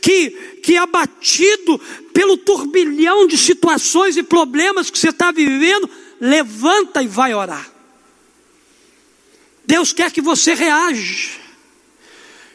que, 0.02 0.30
que 0.62 0.76
abatido, 0.76 1.78
pelo 2.12 2.36
turbilhão 2.36 3.26
de 3.26 3.38
situações 3.38 4.16
e 4.16 4.22
problemas 4.22 4.90
que 4.90 4.98
você 4.98 5.10
está 5.10 5.30
vivendo, 5.30 5.88
levanta 6.20 7.02
e 7.02 7.06
vai 7.06 7.32
orar. 7.32 7.70
Deus 9.64 9.92
quer 9.92 10.10
que 10.10 10.20
você 10.20 10.54
reaja. 10.54 11.38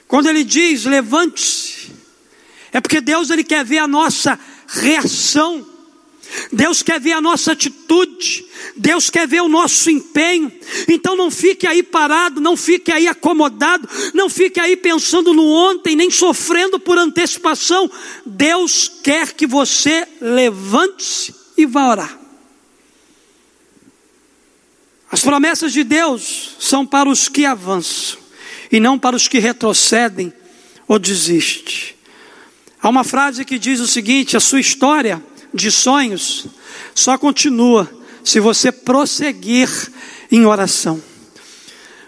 Quando 0.07 0.29
Ele 0.29 0.43
diz 0.43 0.85
levante-se, 0.85 1.75
é 2.75 2.81
porque 2.81 2.99
Deus 2.99 3.29
ele 3.29 3.41
quer 3.41 3.63
ver 3.63 3.77
a 3.77 3.87
nossa 3.87 4.37
reação. 4.67 5.65
Deus 6.51 6.81
quer 6.81 6.99
ver 6.99 7.13
a 7.13 7.21
nossa 7.21 7.51
atitude, 7.51 8.45
Deus 8.75 9.09
quer 9.09 9.27
ver 9.27 9.41
o 9.41 9.47
nosso 9.47 9.89
empenho. 9.89 10.51
Então 10.87 11.15
não 11.15 11.29
fique 11.29 11.67
aí 11.67 11.83
parado, 11.83 12.41
não 12.41 12.57
fique 12.57 12.91
aí 12.91 13.07
acomodado, 13.07 13.87
não 14.13 14.29
fique 14.29 14.59
aí 14.59 14.75
pensando 14.75 15.33
no 15.33 15.45
ontem, 15.45 15.95
nem 15.95 16.09
sofrendo 16.09 16.79
por 16.79 16.97
antecipação. 16.97 17.89
Deus 18.25 18.91
quer 19.03 19.33
que 19.33 19.47
você 19.47 20.07
levante-se 20.19 21.33
e 21.57 21.65
vá 21.65 21.89
orar. 21.89 22.19
As 25.11 25.21
promessas 25.21 25.71
de 25.71 25.83
Deus 25.83 26.55
são 26.59 26.85
para 26.85 27.07
os 27.07 27.29
que 27.29 27.45
avançam 27.45 28.19
e 28.71 28.79
não 28.79 28.99
para 28.99 29.15
os 29.15 29.27
que 29.27 29.39
retrocedem 29.39 30.33
ou 30.87 30.99
desistem. 30.99 31.95
Há 32.81 32.89
uma 32.89 33.03
frase 33.03 33.45
que 33.45 33.57
diz 33.57 33.79
o 33.79 33.87
seguinte: 33.87 34.35
a 34.35 34.39
sua 34.39 34.59
história 34.59 35.23
de 35.55 35.71
sonhos 35.71 36.47
só 36.93 37.17
continua 37.17 37.89
se 38.23 38.41
você 38.41 38.71
prosseguir 38.71 39.69
em 40.29 40.45
oração. 40.45 41.01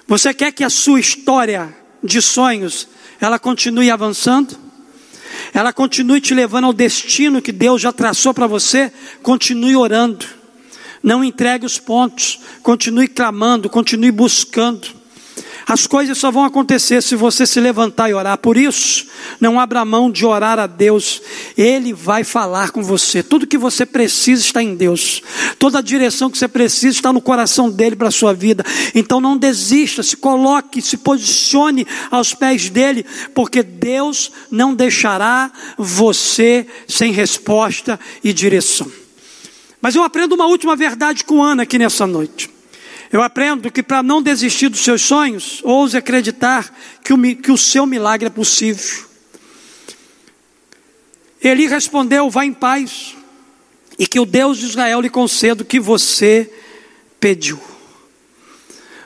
Você 0.06 0.34
quer 0.34 0.52
que 0.52 0.64
a 0.64 0.70
sua 0.70 1.00
história 1.00 1.74
de 2.04 2.22
sonhos 2.22 2.88
ela 3.22 3.40
continue 3.40 3.90
avançando? 3.90 4.58
Ela 5.54 5.72
continue 5.72 6.20
te 6.20 6.34
levando 6.34 6.66
ao 6.66 6.74
destino 6.74 7.42
que 7.42 7.52
Deus 7.54 7.82
já 7.82 7.94
traçou 7.94 8.34
para 8.34 8.48
você? 8.48 8.92
Continue 9.24 9.76
orando. 9.78 10.26
Não 11.02 11.24
entregue 11.24 11.66
os 11.66 11.80
pontos. 11.80 12.40
Continue 12.62 13.08
clamando, 13.08 13.70
continue 13.70 14.12
buscando. 14.12 14.97
As 15.68 15.86
coisas 15.86 16.18
só 16.18 16.32
vão 16.32 16.46
acontecer 16.46 17.04
se 17.04 17.14
você 17.14 17.46
se 17.46 17.60
levantar 17.60 18.10
e 18.10 18.14
orar. 18.14 18.38
Por 18.38 18.56
isso, 18.56 19.06
não 19.38 19.60
abra 19.60 19.84
mão 19.84 20.10
de 20.10 20.26
orar 20.26 20.58
a 20.58 20.66
Deus. 20.66 21.22
Ele 21.58 21.92
vai 21.92 22.24
falar 22.24 22.72
com 22.72 22.82
você. 22.82 23.22
Tudo 23.22 23.46
que 23.46 23.58
você 23.58 23.86
precisa 23.86 24.42
está 24.42 24.64
em 24.64 24.76
Deus. 24.76 25.22
Toda 25.60 25.80
a 25.80 25.82
direção 25.82 26.30
que 26.30 26.38
você 26.38 26.48
precisa 26.48 26.96
está 26.96 27.12
no 27.12 27.20
coração 27.20 27.70
dele 27.70 27.98
para 27.98 28.08
a 28.08 28.12
sua 28.12 28.34
vida. 28.34 28.64
Então 28.96 29.20
não 29.20 29.36
desista, 29.36 30.02
se 30.02 30.16
coloque, 30.16 30.82
se 30.82 30.96
posicione 30.96 31.86
aos 32.10 32.34
pés 32.34 32.70
dele, 32.70 33.06
porque 33.36 33.62
Deus 33.62 34.32
não 34.50 34.74
deixará 34.74 35.52
você 35.78 36.66
sem 36.88 37.12
resposta 37.12 38.00
e 38.24 38.32
direção. 38.32 38.90
Mas 39.82 39.96
eu 39.96 40.04
aprendo 40.04 40.34
uma 40.34 40.46
última 40.46 40.78
verdade 40.78 41.26
com 41.26 41.44
Ana 41.44 41.64
aqui 41.64 41.78
nessa 41.78 42.08
noite. 42.08 42.57
Eu 43.12 43.22
aprendo 43.22 43.72
que 43.72 43.82
para 43.82 44.04
não 44.04 44.22
desistir 44.22 44.70
dos 44.70 44.82
seus 44.82 45.02
sonhos, 45.02 45.62
ouse 45.64 45.96
acreditar 45.96 46.74
que 47.04 47.14
o, 47.14 47.36
que 47.38 47.52
o 47.52 47.58
seu 47.58 47.86
milagre 47.86 48.28
é 48.28 48.30
possível. 48.30 49.06
Ele 51.42 51.68
respondeu: 51.68 52.30
Vá 52.30 52.46
em 52.46 52.54
paz, 52.54 53.16
e 53.98 54.06
que 54.06 54.20
o 54.20 54.26
Deus 54.26 54.58
de 54.58 54.66
Israel 54.66 55.00
lhe 55.00 55.10
conceda 55.10 55.64
o 55.64 55.66
que 55.66 55.80
você 55.80 56.52
pediu. 57.20 57.60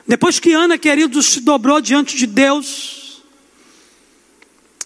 Depois 0.06 0.40
que 0.40 0.52
Ana, 0.52 0.76
querido, 0.76 1.22
se 1.22 1.40
dobrou 1.40 1.80
diante 1.80 2.16
de 2.16 2.26
Deus, 2.26 3.22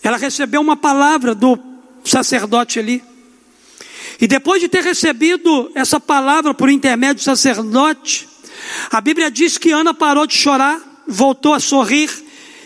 ela 0.03 0.19
recebeu 0.19 0.61
uma 0.61 0.77
palavra 0.77 1.35
do 1.35 1.59
sacerdote 2.05 2.79
ali. 2.79 3.03
E 4.21 4.27
depois 4.27 4.61
de 4.61 4.69
ter 4.69 4.83
recebido 4.83 5.71
essa 5.75 5.99
palavra 5.99 6.55
por 6.55 6.71
intermédio 6.71 7.17
do 7.17 7.23
sacerdote, 7.23 8.29
a 8.91 9.01
Bíblia 9.01 9.31
diz 9.31 9.59
que 9.59 9.71
Ana 9.71 9.93
parou 9.95 10.27
de 10.27 10.35
chorar, 10.35 10.81
voltou 11.07 11.55
a 11.55 11.61
sorrir 11.61 12.11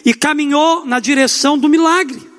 e 0.04 0.14
caminhou 0.14 0.84
na 0.86 1.00
direção 1.00 1.58
do 1.58 1.68
milagre. 1.68 2.30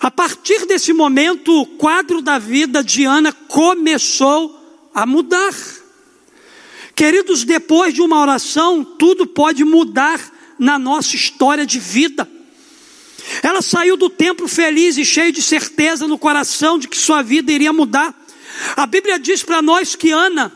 A 0.00 0.10
partir 0.10 0.66
desse 0.66 0.92
momento, 0.92 1.60
o 1.60 1.66
quadro 1.66 2.22
da 2.22 2.38
vida 2.38 2.82
de 2.82 3.04
Ana 3.04 3.32
começou 3.32 4.60
a 4.94 5.04
mudar. 5.04 5.54
Queridos, 6.94 7.44
depois 7.44 7.92
de 7.92 8.00
uma 8.00 8.20
oração, 8.20 8.84
tudo 8.84 9.26
pode 9.26 9.64
mudar 9.64 10.20
na 10.58 10.78
nossa 10.78 11.16
história 11.16 11.66
de 11.66 11.78
vida. 11.78 12.28
Ela 13.42 13.62
saiu 13.62 13.96
do 13.96 14.08
templo 14.08 14.46
feliz 14.46 14.96
e 14.96 15.04
cheio 15.04 15.32
de 15.32 15.42
certeza 15.42 16.06
no 16.06 16.18
coração 16.18 16.78
de 16.78 16.86
que 16.86 16.96
sua 16.96 17.22
vida 17.22 17.50
iria 17.50 17.72
mudar. 17.72 18.14
A 18.76 18.86
Bíblia 18.86 19.18
diz 19.18 19.42
para 19.42 19.60
nós 19.60 19.96
que 19.96 20.12
Ana 20.12 20.52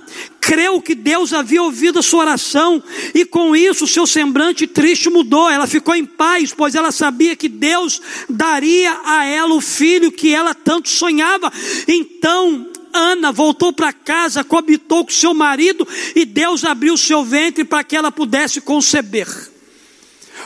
creu 0.48 0.80
que 0.80 0.94
Deus 0.94 1.34
havia 1.34 1.62
ouvido 1.62 1.98
a 1.98 2.02
sua 2.02 2.20
oração 2.20 2.82
e 3.14 3.22
com 3.26 3.54
isso 3.54 3.86
seu 3.86 4.06
semblante 4.06 4.66
triste 4.66 5.10
mudou. 5.10 5.50
Ela 5.50 5.66
ficou 5.66 5.94
em 5.94 6.06
paz, 6.06 6.54
pois 6.56 6.74
ela 6.74 6.90
sabia 6.90 7.36
que 7.36 7.50
Deus 7.50 8.00
daria 8.30 8.98
a 9.04 9.26
ela 9.26 9.54
o 9.54 9.60
filho 9.60 10.10
que 10.10 10.34
ela 10.34 10.54
tanto 10.54 10.88
sonhava. 10.88 11.52
Então, 11.86 12.66
Ana 12.94 13.30
voltou 13.30 13.74
para 13.74 13.92
casa, 13.92 14.42
coabitou 14.42 15.04
com 15.04 15.10
seu 15.10 15.34
marido 15.34 15.86
e 16.16 16.24
Deus 16.24 16.64
abriu 16.64 16.96
seu 16.96 17.22
ventre 17.22 17.62
para 17.62 17.84
que 17.84 17.94
ela 17.94 18.10
pudesse 18.10 18.58
conceber. 18.62 19.28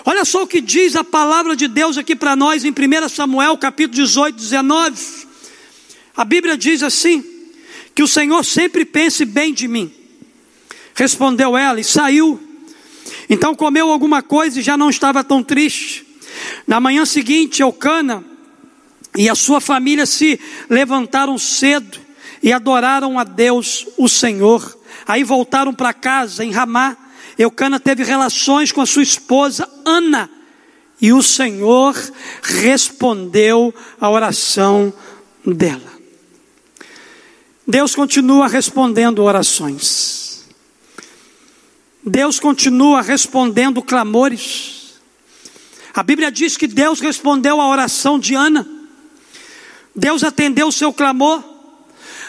Olha 0.05 0.25
só 0.25 0.43
o 0.43 0.49
que 0.49 0.61
diz 0.61 0.97
a 0.97 1.05
palavra 1.05 1.55
de 1.55 1.69
Deus 1.69 1.97
aqui 1.97 2.17
para 2.17 2.35
nós 2.35 2.65
em 2.65 2.73
1 2.73 3.09
Samuel 3.09 3.57
capítulo 3.57 3.95
18, 3.95 4.35
19. 4.35 5.01
A 6.17 6.25
Bíblia 6.25 6.57
diz 6.59 6.83
assim: 6.83 7.32
que 7.95 8.03
o 8.03 8.09
Senhor 8.09 8.45
sempre 8.45 8.85
pense 8.85 9.25
bem 9.25 9.53
de 9.53 9.69
mim. 9.69 9.93
Respondeu 10.95 11.57
ela 11.57 11.81
e 11.81 11.85
saiu. 11.85 12.41
Então 13.29 13.55
comeu 13.55 13.91
alguma 13.91 14.23
coisa 14.23 14.61
e 14.61 14.63
já 14.63 14.77
não 14.77 14.91
estava 14.91 15.25
tão 15.25 15.43
triste. 15.43 16.07
Na 16.67 16.81
manhã 16.81 17.05
seguinte, 17.05 17.63
Eucana 17.63 18.25
e 19.17 19.29
a 19.29 19.35
sua 19.35 19.61
família 19.61 20.07
se 20.07 20.41
levantaram 20.69 21.37
cedo 21.37 21.99
e 22.43 22.53
adoraram 22.53 23.19
a 23.19 23.25
Deus, 23.25 23.87
o 23.97 24.09
Senhor. 24.09 24.79
Aí 25.07 25.23
voltaram 25.23 25.73
para 25.75 25.93
casa 25.93 26.45
em 26.45 26.51
Ramá. 26.51 26.97
Eucana 27.39 27.79
teve 27.79 28.05
relações 28.05 28.73
com 28.73 28.81
a 28.81 28.87
sua 28.87 29.03
esposa 29.03 29.69
Ana. 29.85 30.31
E 31.01 31.13
o 31.13 31.23
Senhor 31.23 31.95
respondeu 32.43 33.75
a 34.01 34.09
oração 34.09 34.93
dela. 35.45 35.92
Deus 37.67 37.95
continua 37.95 38.49
respondendo 38.49 39.23
orações. 39.23 40.45
Deus 42.05 42.41
continua 42.41 43.01
respondendo 43.01 43.81
clamores. 43.81 44.95
A 45.95 46.03
Bíblia 46.03 46.33
diz 46.33 46.57
que 46.57 46.67
Deus 46.67 47.01
respondeu 47.01 47.61
a 47.61 47.69
oração 47.69 48.19
de 48.19 48.35
Ana. 48.35 48.69
Deus 49.95 50.25
atendeu 50.25 50.69
o 50.69 50.73
seu 50.73 50.93
clamor. 50.93 51.43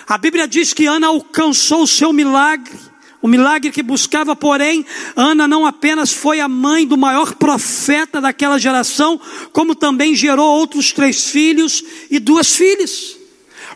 A 0.08 0.18
Bíblia 0.18 0.48
diz 0.48 0.74
que 0.74 0.86
Ana 0.86 1.08
alcançou 1.08 1.84
o 1.84 1.88
seu 1.88 2.14
milagre. 2.14 2.78
O 3.22 3.28
milagre 3.28 3.72
que 3.72 3.82
buscava, 3.82 4.36
porém, 4.36 4.86
Ana 5.16 5.48
não 5.48 5.66
apenas 5.66 6.12
foi 6.12 6.42
a 6.42 6.48
mãe 6.48 6.86
do 6.86 6.98
maior 6.98 7.36
profeta 7.36 8.20
daquela 8.20 8.60
geração, 8.60 9.20
como 9.54 9.74
também 9.74 10.14
gerou 10.14 10.46
outros 10.46 10.92
três 10.92 11.30
filhos 11.30 11.84
e 12.12 12.20
duas 12.20 12.54
filhas. 12.54 13.23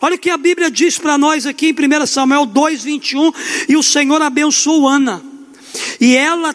Olha 0.00 0.16
o 0.16 0.18
que 0.18 0.30
a 0.30 0.36
Bíblia 0.36 0.70
diz 0.70 0.98
para 0.98 1.18
nós 1.18 1.46
aqui 1.46 1.68
em 1.68 2.02
1 2.02 2.06
Samuel 2.06 2.46
2,21. 2.46 3.34
E 3.68 3.76
o 3.76 3.82
Senhor 3.82 4.20
abençoou 4.22 4.88
Ana. 4.88 5.22
E 6.00 6.16
ela 6.16 6.54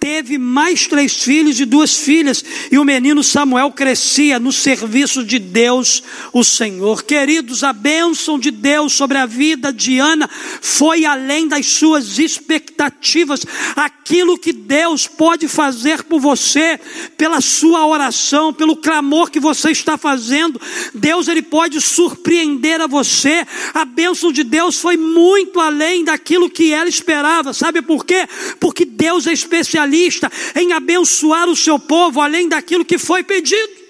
teve 0.00 0.38
mais 0.38 0.86
três 0.86 1.22
filhos 1.22 1.60
e 1.60 1.66
duas 1.66 1.94
filhas, 1.94 2.42
e 2.72 2.78
o 2.78 2.84
menino 2.84 3.22
Samuel 3.22 3.70
crescia 3.70 4.40
no 4.40 4.50
serviço 4.50 5.22
de 5.22 5.38
Deus, 5.38 6.02
o 6.32 6.42
Senhor. 6.42 7.02
Queridos, 7.04 7.62
a 7.62 7.72
bênção 7.72 8.38
de 8.38 8.50
Deus 8.50 8.94
sobre 8.94 9.18
a 9.18 9.26
vida 9.26 9.70
de 9.70 9.98
Ana 9.98 10.28
foi 10.62 11.04
além 11.04 11.46
das 11.46 11.66
suas 11.66 12.18
expectativas. 12.18 13.44
Aquilo 13.76 14.38
que 14.38 14.54
Deus 14.54 15.06
pode 15.06 15.46
fazer 15.46 16.02
por 16.04 16.18
você, 16.18 16.80
pela 17.18 17.42
sua 17.42 17.86
oração, 17.86 18.54
pelo 18.54 18.76
clamor 18.76 19.30
que 19.30 19.38
você 19.38 19.70
está 19.70 19.98
fazendo, 19.98 20.58
Deus 20.94 21.28
ele 21.28 21.42
pode 21.42 21.78
surpreender 21.78 22.80
a 22.80 22.86
você. 22.86 23.46
A 23.74 23.84
bênção 23.84 24.32
de 24.32 24.44
Deus 24.44 24.78
foi 24.78 24.96
muito 24.96 25.60
além 25.60 26.04
daquilo 26.04 26.48
que 26.48 26.72
ela 26.72 26.88
esperava. 26.88 27.52
Sabe 27.52 27.82
por 27.82 28.06
quê? 28.06 28.26
Porque 28.58 28.86
Deus 28.86 29.26
é 29.26 29.32
especialista 29.32 29.89
especialista 29.90 30.30
em 30.56 30.72
abençoar 30.72 31.48
o 31.48 31.56
seu 31.56 31.78
povo 31.78 32.20
além 32.20 32.48
daquilo 32.48 32.84
que 32.84 32.98
foi 32.98 33.22
pedido. 33.22 33.80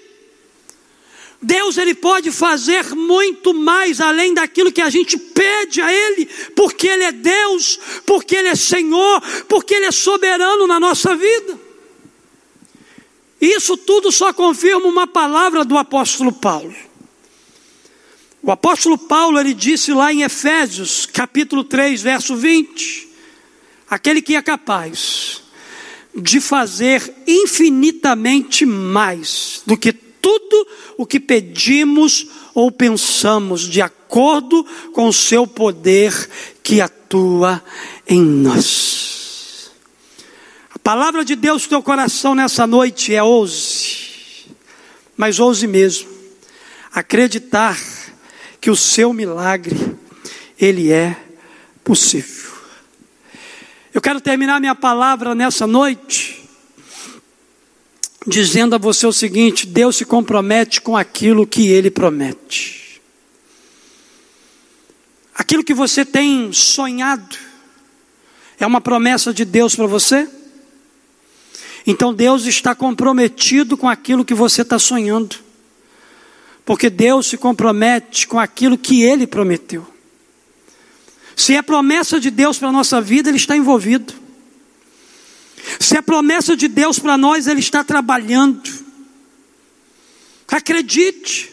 Deus 1.43 1.77
ele 1.77 1.95
pode 1.95 2.31
fazer 2.31 2.93
muito 2.93 3.51
mais 3.51 3.99
além 3.99 4.33
daquilo 4.33 4.71
que 4.71 4.81
a 4.81 4.91
gente 4.91 5.17
pede 5.17 5.81
a 5.81 5.91
ele, 5.91 6.27
porque 6.55 6.87
ele 6.87 7.03
é 7.03 7.11
Deus, 7.11 7.79
porque 8.05 8.35
ele 8.35 8.49
é 8.49 8.55
Senhor, 8.55 9.21
porque 9.47 9.73
ele 9.73 9.87
é 9.87 9.91
soberano 9.91 10.67
na 10.67 10.79
nossa 10.79 11.15
vida. 11.15 11.59
Isso 13.39 13.75
tudo 13.75 14.11
só 14.11 14.31
confirma 14.31 14.85
uma 14.85 15.07
palavra 15.07 15.65
do 15.65 15.75
apóstolo 15.77 16.31
Paulo. 16.31 16.75
O 18.43 18.51
apóstolo 18.51 18.97
Paulo 18.97 19.39
ele 19.39 19.55
disse 19.55 19.91
lá 19.93 20.13
em 20.13 20.21
Efésios, 20.21 21.07
capítulo 21.07 21.63
3, 21.63 22.03
verso 22.03 22.35
20: 22.35 23.09
aquele 23.89 24.21
que 24.21 24.35
é 24.35 24.41
capaz 24.43 25.41
de 26.15 26.41
fazer 26.41 27.13
infinitamente 27.25 28.65
mais 28.65 29.61
do 29.65 29.77
que 29.77 29.93
tudo 29.93 30.67
o 30.97 31.05
que 31.05 31.19
pedimos 31.19 32.27
ou 32.53 32.71
pensamos, 32.71 33.61
de 33.61 33.81
acordo 33.81 34.65
com 34.93 35.07
o 35.07 35.13
seu 35.13 35.47
poder 35.47 36.13
que 36.61 36.79
atua 36.79 37.63
em 38.07 38.21
nós. 38.21 39.71
A 40.73 40.79
palavra 40.79 41.23
de 41.23 41.35
Deus 41.35 41.63
no 41.63 41.69
teu 41.69 41.81
coração 41.81 42.35
nessa 42.35 42.67
noite 42.67 43.15
é 43.15 43.23
ouse, 43.23 44.47
mas 45.15 45.39
ouse 45.39 45.65
mesmo, 45.65 46.09
acreditar 46.93 47.79
que 48.59 48.69
o 48.69 48.75
seu 48.75 49.11
milagre, 49.13 49.97
ele 50.59 50.91
é 50.91 51.17
possível. 51.83 52.40
Eu 53.93 53.99
quero 53.99 54.21
terminar 54.21 54.59
minha 54.61 54.75
palavra 54.75 55.35
nessa 55.35 55.67
noite 55.67 56.47
dizendo 58.25 58.73
a 58.73 58.77
você 58.77 59.05
o 59.05 59.11
seguinte: 59.11 59.67
Deus 59.67 59.97
se 59.97 60.05
compromete 60.05 60.79
com 60.79 60.95
aquilo 60.95 61.45
que 61.45 61.67
ele 61.67 61.91
promete. 61.91 63.01
Aquilo 65.35 65.63
que 65.63 65.73
você 65.73 66.05
tem 66.05 66.53
sonhado 66.53 67.35
é 68.57 68.65
uma 68.65 68.79
promessa 68.79 69.33
de 69.33 69.43
Deus 69.43 69.75
para 69.75 69.87
você? 69.87 70.29
Então 71.85 72.13
Deus 72.13 72.45
está 72.45 72.73
comprometido 72.73 73.75
com 73.75 73.89
aquilo 73.89 74.23
que 74.23 74.33
você 74.33 74.61
está 74.61 74.79
sonhando, 74.79 75.35
porque 76.63 76.89
Deus 76.89 77.27
se 77.27 77.37
compromete 77.37 78.25
com 78.25 78.39
aquilo 78.39 78.77
que 78.77 79.01
Ele 79.03 79.27
prometeu. 79.27 79.90
Se 81.41 81.55
é 81.55 81.61
promessa 81.63 82.19
de 82.19 82.29
Deus 82.29 82.59
para 82.59 82.69
a 82.69 82.71
nossa 82.71 83.01
vida, 83.01 83.27
Ele 83.27 83.37
está 83.37 83.57
envolvido. 83.57 84.13
Se 85.79 85.97
é 85.97 86.01
promessa 86.01 86.55
de 86.55 86.67
Deus 86.67 86.99
para 86.99 87.17
nós, 87.17 87.47
Ele 87.47 87.59
está 87.59 87.83
trabalhando. 87.83 88.61
Acredite. 90.47 91.51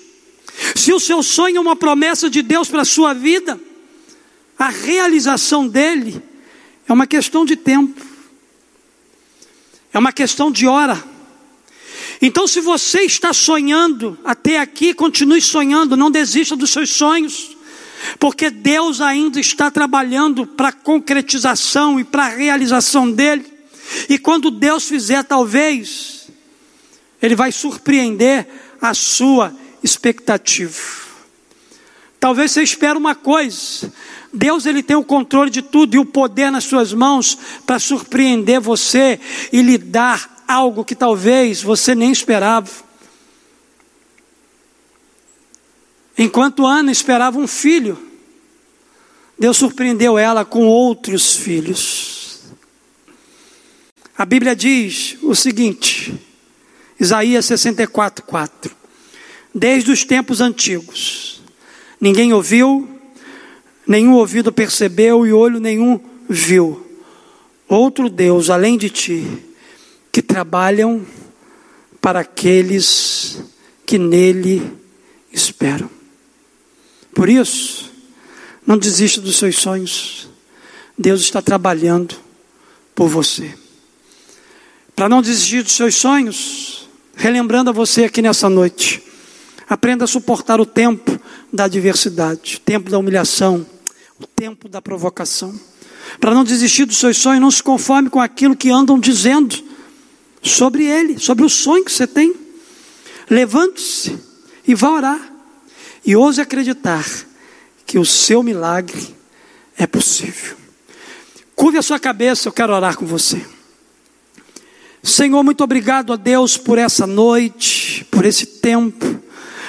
Se 0.77 0.93
o 0.93 1.01
seu 1.01 1.23
sonho 1.23 1.57
é 1.57 1.61
uma 1.61 1.75
promessa 1.75 2.29
de 2.29 2.43
Deus 2.43 2.69
para 2.69 2.83
a 2.83 2.85
sua 2.85 3.15
vida, 3.15 3.59
a 4.59 4.69
realização 4.69 5.67
dele 5.67 6.23
é 6.87 6.93
uma 6.93 7.07
questão 7.07 7.47
de 7.47 7.57
tempo, 7.57 8.05
é 9.91 9.99
uma 9.99 10.13
questão 10.13 10.51
de 10.51 10.67
hora. 10.67 11.03
Então, 12.21 12.47
se 12.47 12.61
você 12.61 13.05
está 13.05 13.33
sonhando 13.33 14.19
até 14.23 14.59
aqui, 14.59 14.93
continue 14.93 15.41
sonhando, 15.41 15.97
não 15.97 16.11
desista 16.11 16.55
dos 16.55 16.69
seus 16.69 16.91
sonhos, 16.91 17.57
porque 18.19 18.51
Deus 18.51 19.01
ainda 19.01 19.41
está 19.41 19.71
trabalhando 19.71 20.47
para 20.47 20.69
a 20.69 20.73
concretização 20.73 21.99
e 21.99 22.05
para 22.05 22.27
a 22.27 22.29
realização 22.29 23.11
dele. 23.11 23.45
E 24.09 24.19
quando 24.19 24.51
Deus 24.51 24.89
fizer, 24.89 25.23
talvez, 25.25 26.29
Ele 27.21 27.35
vai 27.35 27.51
surpreender 27.53 28.47
a 28.81 28.95
sua 28.95 29.55
expectativa. 29.83 31.09
Talvez 32.21 32.51
você 32.51 32.63
espere 32.63 32.99
uma 32.99 33.15
coisa, 33.15 33.93
Deus 34.33 34.67
ele 34.67 34.83
tem 34.83 34.97
o 34.97 35.05
controle 35.05 35.51
de 35.51 35.63
tudo 35.63 35.95
e 35.95 35.99
o 35.99 36.05
poder 36.05 36.51
nas 36.51 36.65
suas 36.65 36.93
mãos 36.93 37.39
para 37.65 37.79
surpreender 37.79 38.61
você 38.61 39.21
e 39.53 39.63
lhe 39.63 39.79
dar 39.79 40.45
algo 40.47 40.85
que 40.85 40.95
talvez 40.95 41.63
você 41.63 41.95
nem 41.95 42.11
esperava. 42.11 42.88
Enquanto 46.19 46.67
Ana 46.67 46.91
esperava 46.91 47.39
um 47.39 47.47
filho, 47.47 47.97
Deus 49.39 49.57
surpreendeu 49.57 50.19
ela 50.19 50.45
com 50.45 50.67
outros 50.67 51.37
filhos. 51.37 52.41
A 54.17 54.27
Bíblia 54.27 54.57
diz 54.57 55.17
o 55.23 55.33
seguinte, 55.37 56.13
Isaías 56.99 57.45
64, 57.45 58.25
4. 58.25 58.77
Desde 59.55 59.93
os 59.93 60.05
tempos 60.05 60.41
antigos, 60.41 61.41
ninguém 62.01 62.33
ouviu, 62.33 62.89
nenhum 63.87 64.15
ouvido 64.15 64.53
percebeu 64.53 65.25
e 65.25 65.33
olho 65.33 65.61
nenhum 65.61 66.01
viu. 66.29 66.85
Outro 67.69 68.11
Deus 68.11 68.51
além 68.51 68.77
de 68.77 68.91
ti, 68.91 69.25
que 70.11 70.21
trabalham 70.21 71.07
para 72.01 72.21
aqueles 72.21 73.41
que 73.87 73.99
nele 73.99 74.73
esperam. 75.33 75.98
Por 77.19 77.29
isso, 77.29 77.91
não 78.65 78.79
desista 78.79 79.21
dos 79.21 79.35
seus 79.35 79.57
sonhos. 79.57 80.29
Deus 80.97 81.21
está 81.21 81.43
trabalhando 81.43 82.15
por 82.95 83.09
você. 83.09 83.53
Para 84.95 85.09
não 85.09 85.21
desistir 85.21 85.65
dos 85.65 85.73
seus 85.73 85.97
sonhos, 85.97 86.89
relembrando 87.17 87.71
a 87.71 87.73
você 87.73 88.05
aqui 88.05 88.23
nessa 88.23 88.49
noite, 88.49 89.03
aprenda 89.69 90.05
a 90.05 90.07
suportar 90.07 90.61
o 90.61 90.65
tempo 90.65 91.21
da 91.53 91.65
adversidade, 91.65 92.59
o 92.59 92.61
tempo 92.61 92.89
da 92.89 93.01
humilhação, 93.01 93.67
o 94.21 94.25
tempo 94.25 94.69
da 94.69 94.81
provocação. 94.81 95.53
Para 96.21 96.33
não 96.33 96.45
desistir 96.45 96.85
dos 96.85 96.99
seus 96.99 97.17
sonhos, 97.17 97.41
não 97.41 97.51
se 97.51 97.65
conforme 97.65 98.09
com 98.09 98.21
aquilo 98.21 98.55
que 98.55 98.71
andam 98.71 98.97
dizendo 98.97 99.57
sobre 100.41 100.85
ele, 100.85 101.19
sobre 101.19 101.45
o 101.45 101.49
sonho 101.49 101.85
que 101.85 101.91
você 101.91 102.07
tem. 102.07 102.33
Levante-se 103.29 104.17
e 104.65 104.73
vá 104.73 104.91
orar. 104.91 105.28
E 106.09 106.17
ouse 106.17 106.41
acreditar 106.41 107.05
que 107.85 107.99
o 107.99 108.05
seu 108.07 108.43
milagre 108.43 109.15
é 109.77 109.87
possível. 109.87 110.57
Curve 111.55 111.77
a 111.77 111.83
sua 111.83 112.01
cabeça, 112.01 112.49
eu 112.49 112.53
quero 112.53 112.73
orar 112.73 112.97
com 112.97 113.05
você. 113.05 113.45
Senhor, 115.03 115.45
muito 115.45 115.63
obrigado 115.63 116.11
a 116.15 116.17
Deus 116.17 116.57
por 116.57 116.79
essa 116.79 117.07
noite, 117.07 118.07
por 118.11 118.25
esse 118.25 118.47
tempo, 118.47 119.23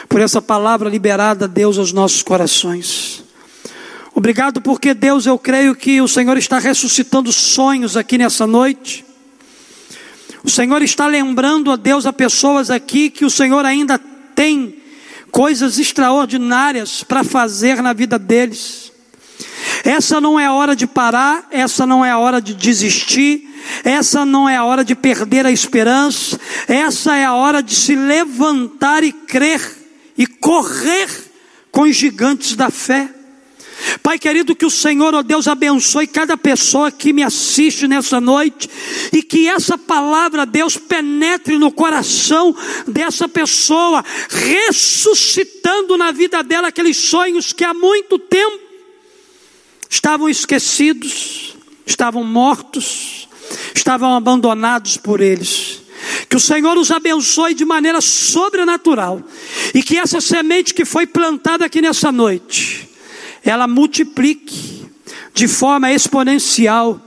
por 0.08 0.22
essa 0.22 0.42
palavra 0.42 0.88
liberada, 0.88 1.46
Deus, 1.46 1.78
aos 1.78 1.92
nossos 1.92 2.24
corações. 2.24 3.22
Obrigado 4.16 4.62
porque, 4.62 4.94
Deus, 4.94 5.26
eu 5.26 5.38
creio 5.38 5.76
que 5.76 6.00
o 6.00 6.08
Senhor 6.08 6.38
está 6.38 6.58
ressuscitando 6.58 7.34
sonhos 7.34 7.98
aqui 7.98 8.18
nessa 8.18 8.48
noite. 8.48 9.04
O 10.42 10.50
Senhor 10.50 10.82
está 10.84 11.06
lembrando 11.06 11.70
a 11.70 11.76
Deus 11.76 12.06
a 12.06 12.14
pessoas 12.14 12.70
aqui 12.70 13.10
que 13.10 13.26
o 13.26 13.30
Senhor 13.30 13.66
ainda 13.66 14.00
tem 14.34 14.79
coisas 15.32 15.80
extraordinárias 15.80 17.04
para 17.04 17.24
fazer 17.24 17.82
na 17.82 17.94
vida 17.94 18.20
deles. 18.20 18.92
Essa 19.84 20.20
não 20.20 20.40
é 20.40 20.46
a 20.46 20.54
hora 20.54 20.76
de 20.76 20.86
parar, 20.86 21.48
essa 21.52 21.86
não 21.86 22.04
é 22.04 22.12
a 22.12 22.18
hora 22.18 22.42
de 22.42 22.54
desistir, 22.54 23.48
essa 23.84 24.26
não 24.26 24.48
é 24.50 24.56
a 24.56 24.64
hora 24.64 24.84
de 24.84 24.96
perder 24.96 25.46
a 25.46 25.52
esperança, 25.52 26.40
essa 26.68 27.16
é 27.16 27.24
a 27.24 27.34
hora 27.34 27.62
de 27.62 27.76
se 27.76 27.96
levantar 27.96 29.04
e 29.04 29.12
crer 29.12 29.62
e 30.18 30.26
correr 30.28 31.08
com 31.72 31.82
os 31.82 31.96
gigantes 31.96 32.56
da 32.56 32.70
fé. 32.70 33.10
Pai 34.04 34.20
querido, 34.20 34.56
que 34.56 34.66
o 34.66 34.70
Senhor, 34.70 35.14
ó 35.14 35.22
Deus, 35.22 35.48
abençoe 35.48 36.08
cada 36.08 36.38
pessoa 36.38 36.92
que 36.92 37.14
me 37.14 37.24
assiste 37.24 37.88
nessa 37.88 38.20
noite 38.20 38.70
e 39.12 39.24
que 39.24 39.48
essa 39.48 39.78
palavra, 39.78 40.46
Deus, 40.46 40.78
penetre 40.78 41.58
no 41.58 41.72
coração 41.72 42.56
dessa 42.88 43.28
pessoa, 43.28 44.04
ressuscitando 44.30 45.98
na 45.98 46.12
vida 46.12 46.44
dela 46.44 46.68
aqueles 46.68 46.98
sonhos 46.98 47.54
que 47.54 47.64
há 47.64 47.74
muito 47.74 48.20
tempo 48.20 48.60
estavam 49.90 50.30
esquecidos, 50.30 51.56
estavam 51.86 52.24
mortos, 52.24 53.28
estavam 53.74 54.16
abandonados 54.16 54.98
por 54.98 55.20
eles. 55.20 55.82
Que 56.30 56.36
o 56.36 56.40
Senhor 56.40 56.78
os 56.78 56.92
abençoe 56.92 57.54
de 57.54 57.66
maneira 57.66 58.00
sobrenatural 58.02 59.22
e 59.74 59.82
que 59.82 59.98
essa 59.98 60.22
semente 60.22 60.74
que 60.74 60.86
foi 60.86 61.08
plantada 61.08 61.66
aqui 61.66 61.82
nessa 61.82 62.12
noite, 62.12 62.79
ela 63.44 63.68
multiplique 63.68 64.86
de 65.34 65.48
forma 65.48 65.92
exponencial 65.92 67.00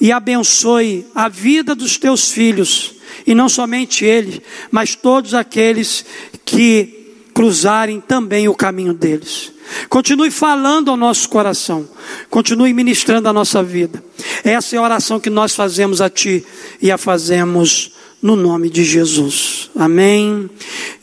e 0.00 0.10
abençoe 0.12 1.06
a 1.14 1.28
vida 1.28 1.74
dos 1.74 1.96
teus 1.96 2.30
filhos, 2.30 2.94
e 3.26 3.34
não 3.34 3.48
somente 3.48 4.04
ele, 4.04 4.42
mas 4.70 4.94
todos 4.94 5.34
aqueles 5.34 6.04
que 6.44 7.04
cruzarem 7.32 8.00
também 8.00 8.48
o 8.48 8.54
caminho 8.54 8.92
deles. 8.92 9.52
Continue 9.88 10.30
falando 10.30 10.90
ao 10.90 10.96
nosso 10.96 11.28
coração, 11.28 11.88
continue 12.28 12.72
ministrando 12.74 13.28
a 13.28 13.32
nossa 13.32 13.62
vida. 13.62 14.02
Essa 14.44 14.76
é 14.76 14.78
a 14.78 14.82
oração 14.82 15.18
que 15.18 15.30
nós 15.30 15.54
fazemos 15.54 16.00
a 16.00 16.10
Ti 16.10 16.44
e 16.82 16.90
a 16.90 16.98
fazemos 16.98 17.93
no 18.24 18.36
nome 18.36 18.70
de 18.70 18.82
Jesus. 18.82 19.70
Amém 19.76 20.48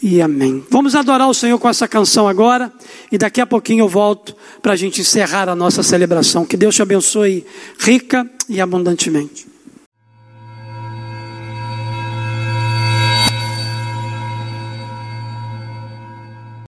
e 0.02 0.20
amém. 0.20 0.66
Vamos 0.72 0.96
adorar 0.96 1.30
o 1.30 1.36
Senhor 1.36 1.60
com 1.60 1.70
essa 1.70 1.88
canção 1.88 2.28
agora 2.28 2.74
e 3.12 3.18
daqui 3.18 3.40
a 3.40 3.46
pouquinho 3.46 3.84
eu 3.84 3.88
volto 3.88 4.36
para 4.60 4.74
a 4.74 4.76
gente 4.76 5.02
encerrar 5.02 5.48
a 5.48 5.56
nossa 5.56 5.84
celebração. 5.84 6.48
Que 6.48 6.58
Deus 6.58 6.74
te 6.74 6.82
abençoe 6.82 7.46
rica 7.78 8.28
e 8.50 8.60
abundantemente. 8.60 9.51